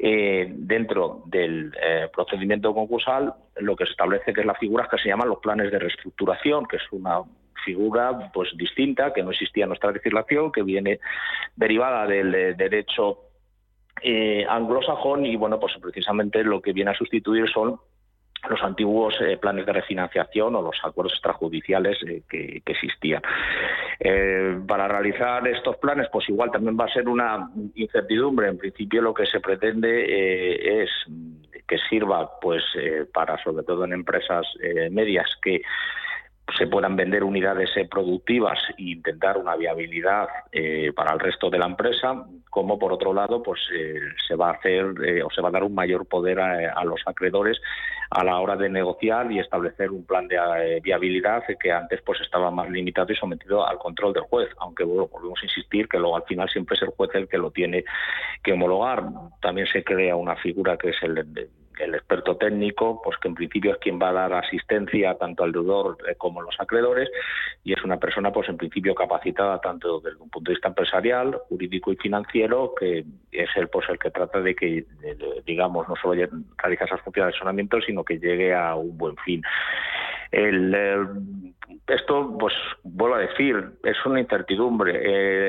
[0.00, 1.76] dentro del
[2.14, 5.72] procedimiento concursal, lo que se establece que es la figura que se llaman los planes
[5.72, 7.22] de reestructuración, que es una
[7.64, 11.00] figura pues distinta que no existía en nuestra legislación, que viene
[11.56, 13.24] derivada del derecho
[14.48, 17.80] anglosajón y bueno, pues precisamente lo que viene a sustituir son
[18.48, 23.22] los antiguos eh, planes de refinanciación o los acuerdos extrajudiciales eh, que, existían.
[23.98, 28.48] Eh, para realizar estos planes, pues igual también va a ser una incertidumbre.
[28.48, 30.90] En principio, lo que se pretende es
[31.66, 32.62] que sirva, pues,
[33.12, 34.46] para sobre todo en empresas
[34.90, 35.60] medias que
[36.56, 40.28] se puedan vender unidades productivas e intentar una viabilidad
[40.94, 43.60] para el resto de la empresa, como por otro lado pues
[44.26, 44.86] se va a hacer
[45.22, 47.60] o se va a dar un mayor poder a los acreedores
[48.10, 52.20] a la hora de negociar y establecer un plan de eh, viabilidad que antes pues
[52.20, 56.16] estaba más limitado y sometido al control del juez, aunque volvemos a insistir que luego
[56.16, 57.84] al final siempre es el juez el que lo tiene
[58.42, 59.04] que homologar.
[59.40, 61.48] También se crea una figura que es el de
[61.78, 65.52] el experto técnico, pues que en principio es quien va a dar asistencia tanto al
[65.52, 67.10] deudor eh, como a los acreedores
[67.64, 71.38] y es una persona pues en principio capacitada tanto desde un punto de vista empresarial,
[71.48, 74.84] jurídico y financiero, que es el pues el que trata de que
[75.46, 76.14] digamos no solo
[76.56, 79.42] realiza esas funciones de asesoramiento, sino que llegue a un buen fin.
[80.30, 80.74] El,
[81.86, 82.54] esto, pues
[83.18, 85.00] a decir, es una incertidumbre.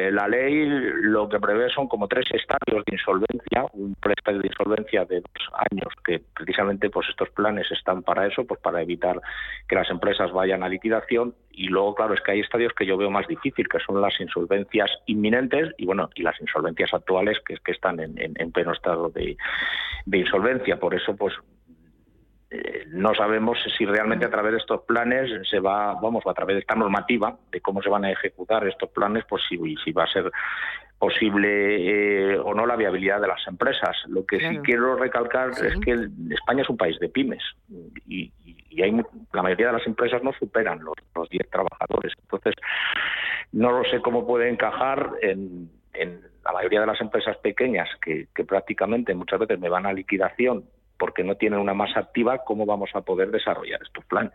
[0.08, 4.48] Eh, la ley lo que prevé son como tres estadios de insolvencia, un préstamo de
[4.48, 9.22] insolvencia de dos años, que precisamente pues estos planes están para eso, pues para evitar
[9.68, 11.36] que las empresas vayan a liquidación.
[11.52, 14.20] Y luego, claro, es que hay estadios que yo veo más difícil, que son las
[14.20, 19.10] insolvencias inminentes y bueno, y las insolvencias actuales que, que están en, en, pleno estado
[19.10, 19.38] de,
[20.06, 20.80] de insolvencia.
[20.80, 21.34] Por eso, pues
[22.52, 26.56] eh, no sabemos si realmente a través de estos planes se va, vamos, a través
[26.56, 30.06] de esta normativa de cómo se van a ejecutar estos planes, pues si, si va
[30.06, 30.32] a ser
[30.98, 33.96] posible eh, o no la viabilidad de las empresas.
[34.08, 35.96] Lo que sí quiero recalcar es que
[36.32, 37.44] España es un país de pymes
[38.08, 38.32] y,
[38.82, 38.92] hay
[39.34, 42.14] la mayoría de las empresas no superan los, los 10 trabajadores.
[42.22, 42.56] Entonces,
[43.52, 45.70] no lo sé cómo puede encajar en,
[46.46, 50.64] la mayoría de las empresas pequeñas que, que prácticamente muchas veces me van a liquidación
[51.00, 54.34] porque no tienen una masa activa, ¿cómo vamos a poder desarrollar estos planes?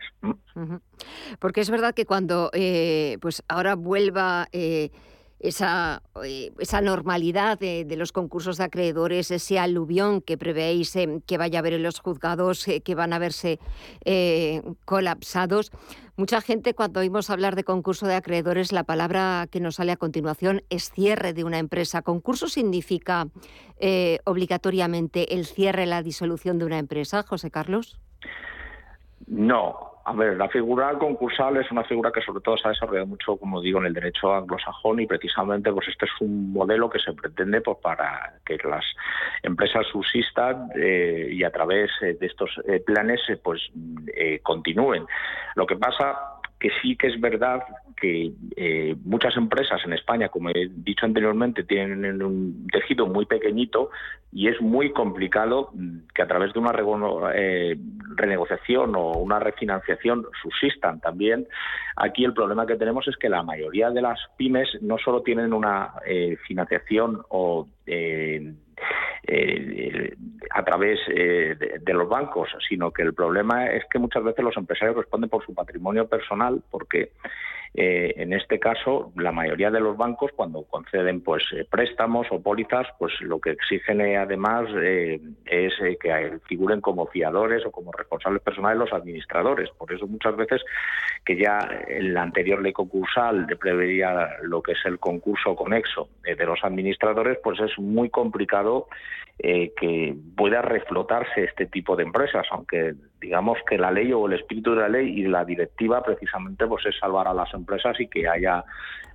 [1.38, 4.90] Porque es verdad que cuando eh, pues ahora vuelva eh,
[5.46, 10.94] esa, eh, esa normalidad de, los concursos de acreedores, ese aluvión que prevéis
[11.26, 13.58] que vaya a haber en los juzgados, que van a verse
[14.84, 15.70] colapsados,
[16.16, 19.96] Mucha gente cuando oímos hablar de concurso de acreedores, la palabra que nos sale a
[19.96, 22.02] continuación es cierre de una empresa.
[22.02, 23.26] ¿Concurso significa
[23.78, 27.98] eh, obligatoriamente el cierre, la disolución de una empresa, José Carlos?
[29.26, 33.06] No, a ver, la figura concursal es una figura que sobre todo se ha desarrollado
[33.06, 36.98] mucho, como digo, en el derecho anglosajón y precisamente pues este es un modelo que
[36.98, 38.84] se pretende pues, para que las
[39.42, 42.50] empresas subsistan eh, y a través eh, de estos
[42.84, 43.60] planes pues
[44.42, 45.06] continúen.
[45.54, 47.62] Lo que pasa que sí que es verdad
[47.94, 53.90] que eh, muchas empresas en España, como he dicho anteriormente, tienen un tejido muy pequeñito
[54.32, 56.72] y es muy complicado mm, que a través de una
[57.34, 57.76] eh,
[58.16, 61.46] renegociación o una refinanciación subsistan también.
[61.96, 65.52] Aquí el problema que tenemos es que la mayoría de las pymes no solo tienen
[65.52, 67.68] una eh, financiación o
[70.54, 74.56] a través eh, de, los bancos, sino que el problema es que muchas veces los
[74.56, 77.10] empresarios responden por su patrimonio personal, porque
[77.76, 82.40] eh, en este caso, la mayoría de los bancos, cuando conceden pues eh, préstamos o
[82.40, 84.68] pólizas, pues lo que exigen eh, además
[85.44, 89.70] es que figuren como fiadores o como responsables personales los administradores.
[89.70, 90.62] Por eso muchas veces
[91.24, 96.46] que ya en la anterior ley concursal preveía lo que es el concurso conexo de
[96.46, 98.86] los administradores, pues es muy complicado
[99.36, 102.94] que pueda reflotarse este tipo de empresas, aunque
[103.24, 106.84] digamos que la ley o el espíritu de la ley y la directiva precisamente pues
[106.84, 108.62] es salvar a las empresas y que haya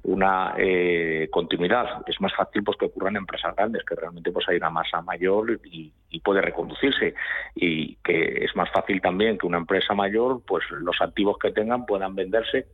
[0.01, 2.01] una eh, continuidad.
[2.07, 5.59] Es más fácil pues que ocurran empresas grandes, que realmente pues hay una masa mayor
[5.63, 5.93] y,
[6.23, 7.13] puede reconducirse
[7.55, 11.85] y que es más fácil también que una empresa mayor pues los activos que tengan
[11.85, 12.67] puedan venderse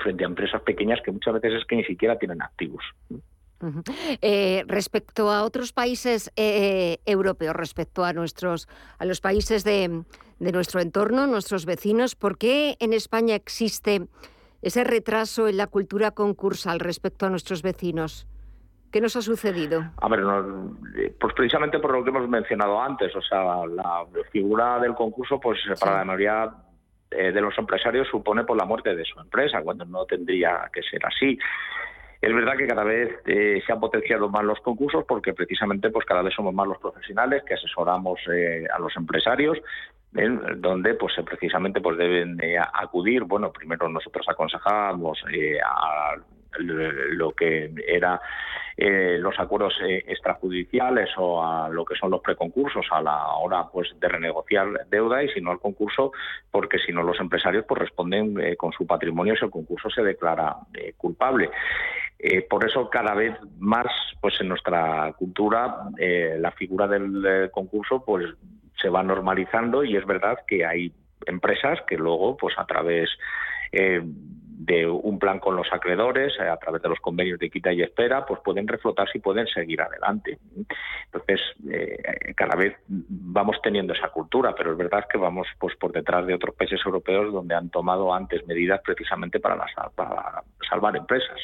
[0.00, 2.82] frente a empresas pequeñas que muchas veces es que ni siquiera tienen activos.
[4.20, 10.02] Eh, respecto a otros países eh, europeos, respecto a nuestros, a los países de,
[10.38, 14.08] de nuestro entorno, nuestros vecinos, ¿por qué en España existe
[14.62, 18.26] ese retraso en la cultura concursal respecto a nuestros vecinos?
[18.90, 19.84] ¿Qué nos ha sucedido?
[19.96, 20.20] A ver,
[20.98, 25.40] eh, pues precisamente por lo que hemos mencionado antes, o sea, la figura del concurso,
[25.40, 26.52] pues para la mayoría
[27.10, 31.04] de los empresarios supone por la muerte de su empresa, cuando no tendría que ser
[31.04, 31.38] así.
[32.22, 36.06] Es verdad que cada vez eh, se han potenciado más los concursos porque precisamente pues
[36.06, 39.58] cada vez somos más los profesionales que asesoramos eh, a los empresarios
[40.12, 42.38] donde pues precisamente pues deben
[42.74, 46.16] acudir bueno primero nosotros aconsejamos eh, a
[46.58, 48.20] lo que era
[48.76, 53.68] eh, los acuerdos eh, extrajudiciales o a lo que son los preconcursos a la hora
[53.70, 56.12] pues de renegociar deuda y si no al concurso
[56.50, 60.02] porque si no los empresarios pues responden eh, con su patrimonio si el concurso se
[60.02, 60.56] declara
[60.96, 61.50] culpable.
[62.48, 63.86] Por eso cada vez más
[64.20, 65.88] pues en nuestra cultura
[66.38, 68.26] la figura del concurso pues
[68.80, 70.92] se va normalizando y es verdad que hay
[71.26, 73.10] empresas que luego pues a través
[74.64, 77.82] de un plan con los acreedores eh, a través de los convenios de quita y
[77.82, 80.38] espera, pues pueden reflotarse y pueden seguir adelante.
[81.06, 81.40] Entonces,
[81.70, 86.26] eh, cada vez vamos teniendo esa cultura, pero es verdad que vamos pues por detrás
[86.26, 89.56] de otros países europeos donde han tomado antes medidas precisamente para,
[89.94, 91.38] para salvar empresas.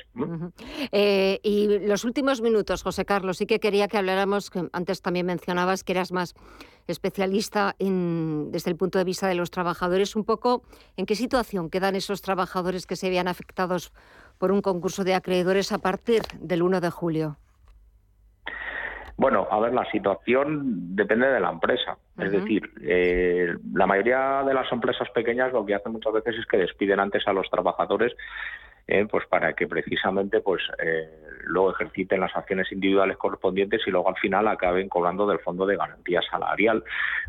[0.92, 5.26] Eh, y los últimos minutos, José Carlos, sí que quería que habláramos, que antes también
[5.26, 6.34] mencionabas que eras más
[6.88, 10.62] especialista en, desde el punto de vista de los trabajadores, un poco
[10.96, 13.92] en qué situación quedan esos trabajadores que se vean afectados
[14.38, 17.36] por un concurso de acreedores a partir del 1 de julio.
[19.18, 21.98] Bueno, a ver, la situación depende de la empresa.
[22.16, 26.46] Es decir, eh, la mayoría de las empresas pequeñas lo que hacen muchas veces es
[26.46, 28.12] que despiden antes a los trabajadores
[28.88, 31.08] eh, pues para que precisamente pues eh,
[31.44, 35.76] luego ejerciten las acciones individuales correspondientes y luego al final acaben cobrando del fondo de
[35.76, 36.82] garantía salarial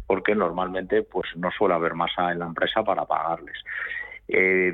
[0.07, 3.57] porque normalmente pues no suele haber masa en la empresa para pagarles.
[4.30, 4.74] Eh,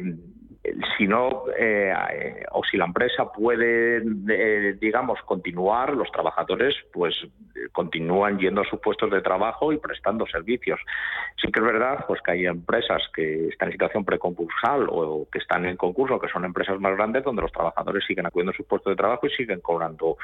[0.97, 1.93] si no, eh,
[2.51, 3.97] o si la empresa puede,
[4.29, 7.15] eh, digamos, continuar, los trabajadores pues
[7.71, 10.79] continúan yendo a sus puestos de trabajo y prestando servicios.
[11.41, 15.39] Sí que es verdad pues que hay empresas que están en situación preconcursal o que
[15.39, 18.65] están en concurso, que son empresas más grandes, donde los trabajadores siguen acudiendo a sus
[18.65, 20.17] puestos de trabajo y siguen cobrando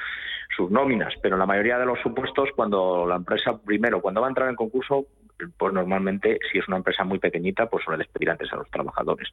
[0.55, 1.13] sus nóminas.
[1.21, 4.49] Pero en la mayoría de los supuestos, cuando la empresa, primero, cuando va a entrar
[4.49, 5.05] en concurso,
[5.57, 9.29] pues normalmente, si es una empresa muy pequeñita, pues suele despedir antes a los trabajadores.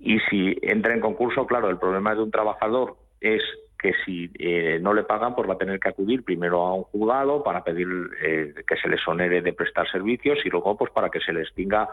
[0.00, 3.42] Y si entra en concurso, claro, el problema de un trabajador es
[3.78, 6.82] que si eh, no le pagan, pues va a tener que acudir primero a un
[6.84, 7.88] juzgado para pedir
[8.22, 11.44] eh, que se les onere de prestar servicios y luego pues para que se les
[11.44, 11.88] extinga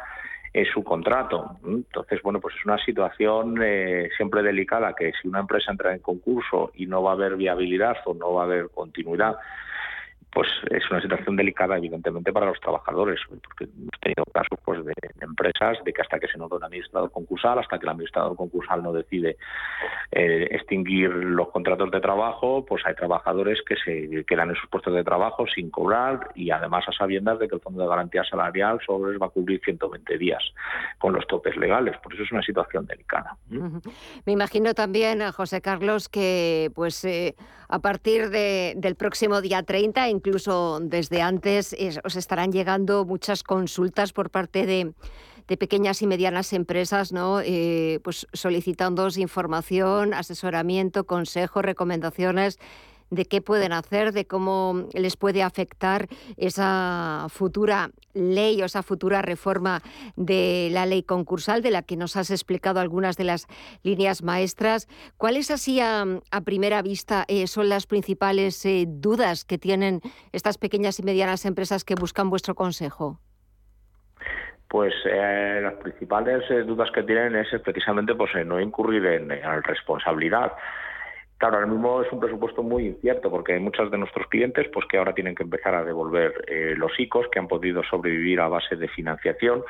[0.52, 1.58] eh, su contrato.
[1.64, 3.60] Entonces, bueno, pues es una situación
[4.18, 7.98] siempre delicada que si una empresa entra en concurso y no va a haber viabilidad
[8.06, 9.36] o no va a haber continuidad,
[10.36, 14.94] pues es una situación delicada evidentemente para los trabajadores, porque hemos tenido casos pues de,
[15.22, 18.84] empresas de que hasta que se nota un administrador concursal, hasta que el administrador concursal
[18.84, 19.38] no decide
[20.12, 24.94] eh, extinguir los contratos de trabajo, pues hay trabajadores que se quedan en sus puestos
[24.94, 28.80] de trabajo sin cobrar y además a sabiendas de que el Fondo de Garantía Salarial
[28.86, 30.44] solo les va a cubrir 120 días
[30.98, 33.38] con los topes legales, por eso es una situación delicada.
[34.26, 37.36] Me imagino también, José Carlos, que pues eh,
[37.70, 44.32] a partir del próximo día 30, incluso desde antes, os estarán llegando muchas consultas por
[44.32, 44.94] parte de,
[45.58, 47.40] pequeñas y medianas empresas, ¿no?
[47.42, 52.58] Eh, pues solicitando información, asesoramiento, consejos, recomendaciones
[53.10, 59.22] de qué pueden hacer, de cómo les puede afectar esa futura ley o esa futura
[59.22, 59.82] reforma
[60.16, 63.48] de la ley concursal, de la que nos has explicado algunas de las
[63.84, 64.88] líneas maestras.
[65.18, 66.06] ¿Cuáles así a,
[66.46, 70.02] primera vista eh, son las principales eh, dudas que tienen
[70.32, 73.20] estas pequeñas y medianas empresas que buscan vuestro consejo?
[74.68, 79.30] Pues eh, las principales dudas que tienen es precisamente pues, no incurrir en
[79.64, 80.54] responsabilidad.
[81.38, 84.86] Claro, ahora mismo es un presupuesto muy incierto porque hay muchos de nuestros clientes pues
[84.88, 88.48] que ahora tienen que empezar a devolver eh, los ICOs que han podido sobrevivir a
[88.48, 89.64] base de financiación.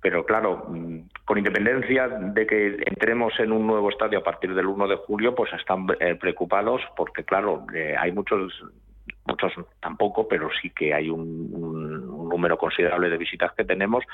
[0.00, 4.66] Pero claro, mm, con independencia de que entremos en un nuevo estadio a partir del
[4.66, 8.52] 1 de julio, pues están eh, preocupados porque, claro, eh, hay muchos
[9.26, 14.04] muchos tampoco, pero sí que hay un, número considerable de visitas que tenemos,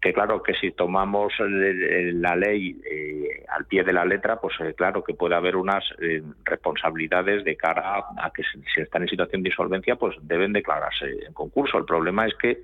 [0.00, 4.74] que claro que si tomamos la ley eh, al pie de la letra, pues eh,
[4.76, 9.42] claro que puede haber unas eh, responsabilidades de cara a, que si están en situación
[9.42, 11.78] de insolvencia, pues deben declararse en concurso.
[11.78, 12.62] El problema es que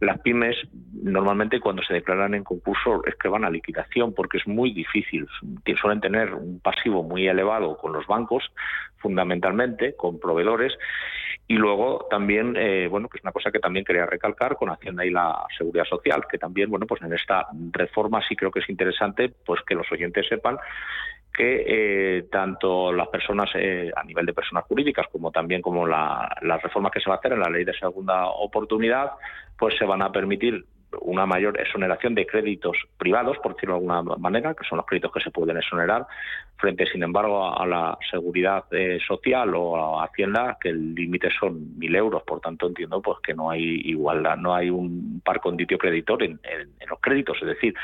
[0.00, 0.56] las pymes
[0.92, 5.26] normalmente cuando se declaran en concurso es que van a liquidación porque es muy difícil.
[5.80, 8.44] Suelen tener un pasivo muy elevado con los bancos,
[8.98, 10.72] fundamentalmente, con proveedores.
[11.46, 15.04] Y luego también, eh, bueno, que es una cosa que también quería recalcar con Hacienda
[15.04, 18.68] y la Seguridad Social, que también, bueno, pues en esta reforma sí creo que es
[18.70, 20.56] interesante, pues que los oyentes sepan
[21.34, 26.32] que eh, tanto las personas eh, a nivel de personas jurídicas como también como la,
[26.42, 29.12] las reformas que se va a hacer en la ley de segunda oportunidad
[29.58, 30.64] pues se van a permitir
[31.00, 35.12] una mayor exoneración de créditos privados, por decirlo de alguna manera, que son los créditos
[35.12, 36.06] que se pueden exonerar,
[36.56, 41.78] frente, sin embargo, a, la seguridad eh, social o a Hacienda, que el límite son
[41.78, 42.22] mil euros.
[42.22, 46.40] Por tanto, entiendo pues que no hay igualdad, no hay un par conditio creditor en,
[46.88, 47.74] los créditos, es decir,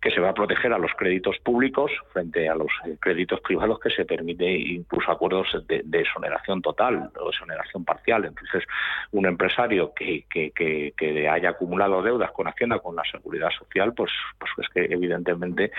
[0.00, 3.78] que se va a proteger a los créditos públicos frente a los eh, créditos privados
[3.80, 8.24] que se permite incluso acuerdos de, exoneración total o exoneración parcial.
[8.24, 8.64] Entonces,
[9.12, 14.12] un empresario que, que, que haya acumulado deudas con Hacienda, con la Seguridad Social, pues,
[14.38, 15.72] pues es que evidentemente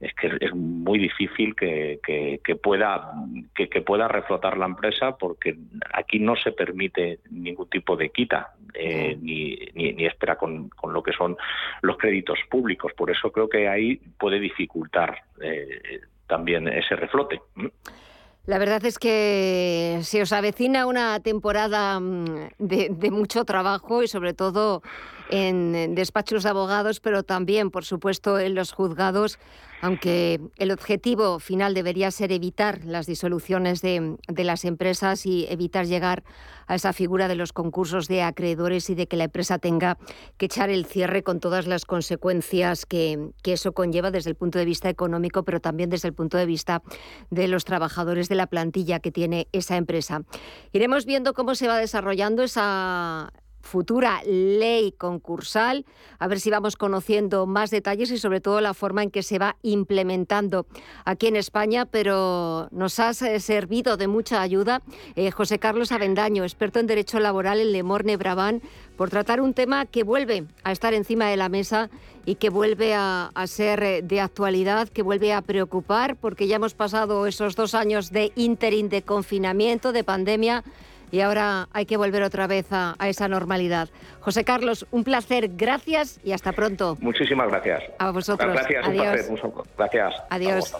[0.00, 1.71] es que es muy difícil que,
[2.02, 3.12] que, pueda
[3.54, 5.56] que, pueda reflotar la empresa porque
[5.92, 11.02] aquí no se permite ningún tipo de quita eh, ni, ni, espera con, con, lo
[11.02, 11.36] que son
[11.82, 12.92] los créditos públicos.
[12.96, 17.40] Por eso creo que ahí puede dificultar eh, también ese reflote.
[18.46, 24.08] La verdad es que se os avecina una temporada mm, de, de mucho trabajo y
[24.08, 24.82] sobre todo
[25.30, 29.38] en despachos de abogados, pero también, por supuesto, en los juzgados,
[29.80, 36.22] aunque el objetivo final debería ser evitar las disoluciones de, las empresas y evitar llegar
[36.68, 39.98] a esa figura de los concursos de acreedores y de que la empresa tenga
[40.36, 44.60] que echar el cierre con todas las consecuencias que, que eso conlleva desde el punto
[44.60, 46.82] de vista económico, pero también desde el punto de vista
[47.30, 50.22] de los trabajadores de la plantilla que tiene esa empresa.
[50.72, 53.32] Iremos viendo cómo se va desarrollando esa,
[53.62, 55.86] futura ley concursal,
[56.18, 59.38] a ver si vamos conociendo más detalles y sobre todo la forma en que se
[59.38, 60.66] va implementando
[61.04, 64.82] aquí en España, pero nos ha eh, servido de mucha ayuda
[65.14, 68.62] eh, José Carlos Avendaño, experto en Derecho Laboral en Lemorne Brabant,
[68.96, 71.88] por tratar un tema que vuelve a estar encima de la mesa
[72.26, 76.56] y que vuelve a, a, ser eh, de actualidad, que vuelve a preocupar, porque ya
[76.56, 80.62] hemos pasado esos dos años de interín, de confinamiento, de pandemia
[81.12, 83.90] y ahora hay que volver otra vez a, esa normalidad.
[84.20, 86.96] José Carlos, un placer, gracias y hasta pronto.
[87.00, 87.82] Muchísimas gracias.
[87.98, 88.52] A vosotros.
[88.52, 89.28] Gracias, Adiós.
[89.28, 89.64] un placer.
[89.76, 90.14] Gracias.
[90.30, 90.72] Adiós.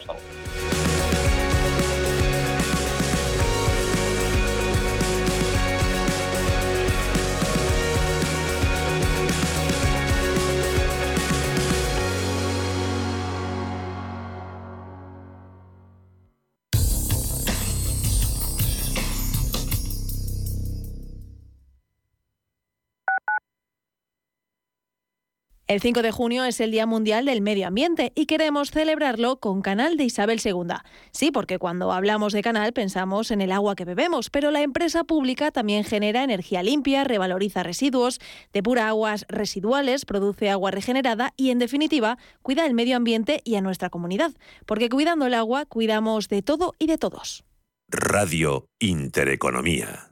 [25.73, 29.63] El 5 de junio es el Día Mundial del Medio Ambiente y queremos celebrarlo con
[29.63, 30.75] Canal de Isabel II.
[31.13, 35.05] Sí, porque cuando hablamos de canal pensamos en el agua que bebemos, pero la empresa
[35.05, 38.21] pública también genera energía limpia, revaloriza residuos,
[38.53, 43.63] depura aguas residuales, produce agua regenerada y, en definitiva, cuida el medio ambiente y a
[43.63, 44.33] nuestra comunidad.
[44.67, 47.45] Porque cuidando el agua, cuidamos de todo y de todos.
[47.89, 50.12] Radio Intereconomía.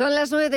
[0.00, 0.56] Son las nueve de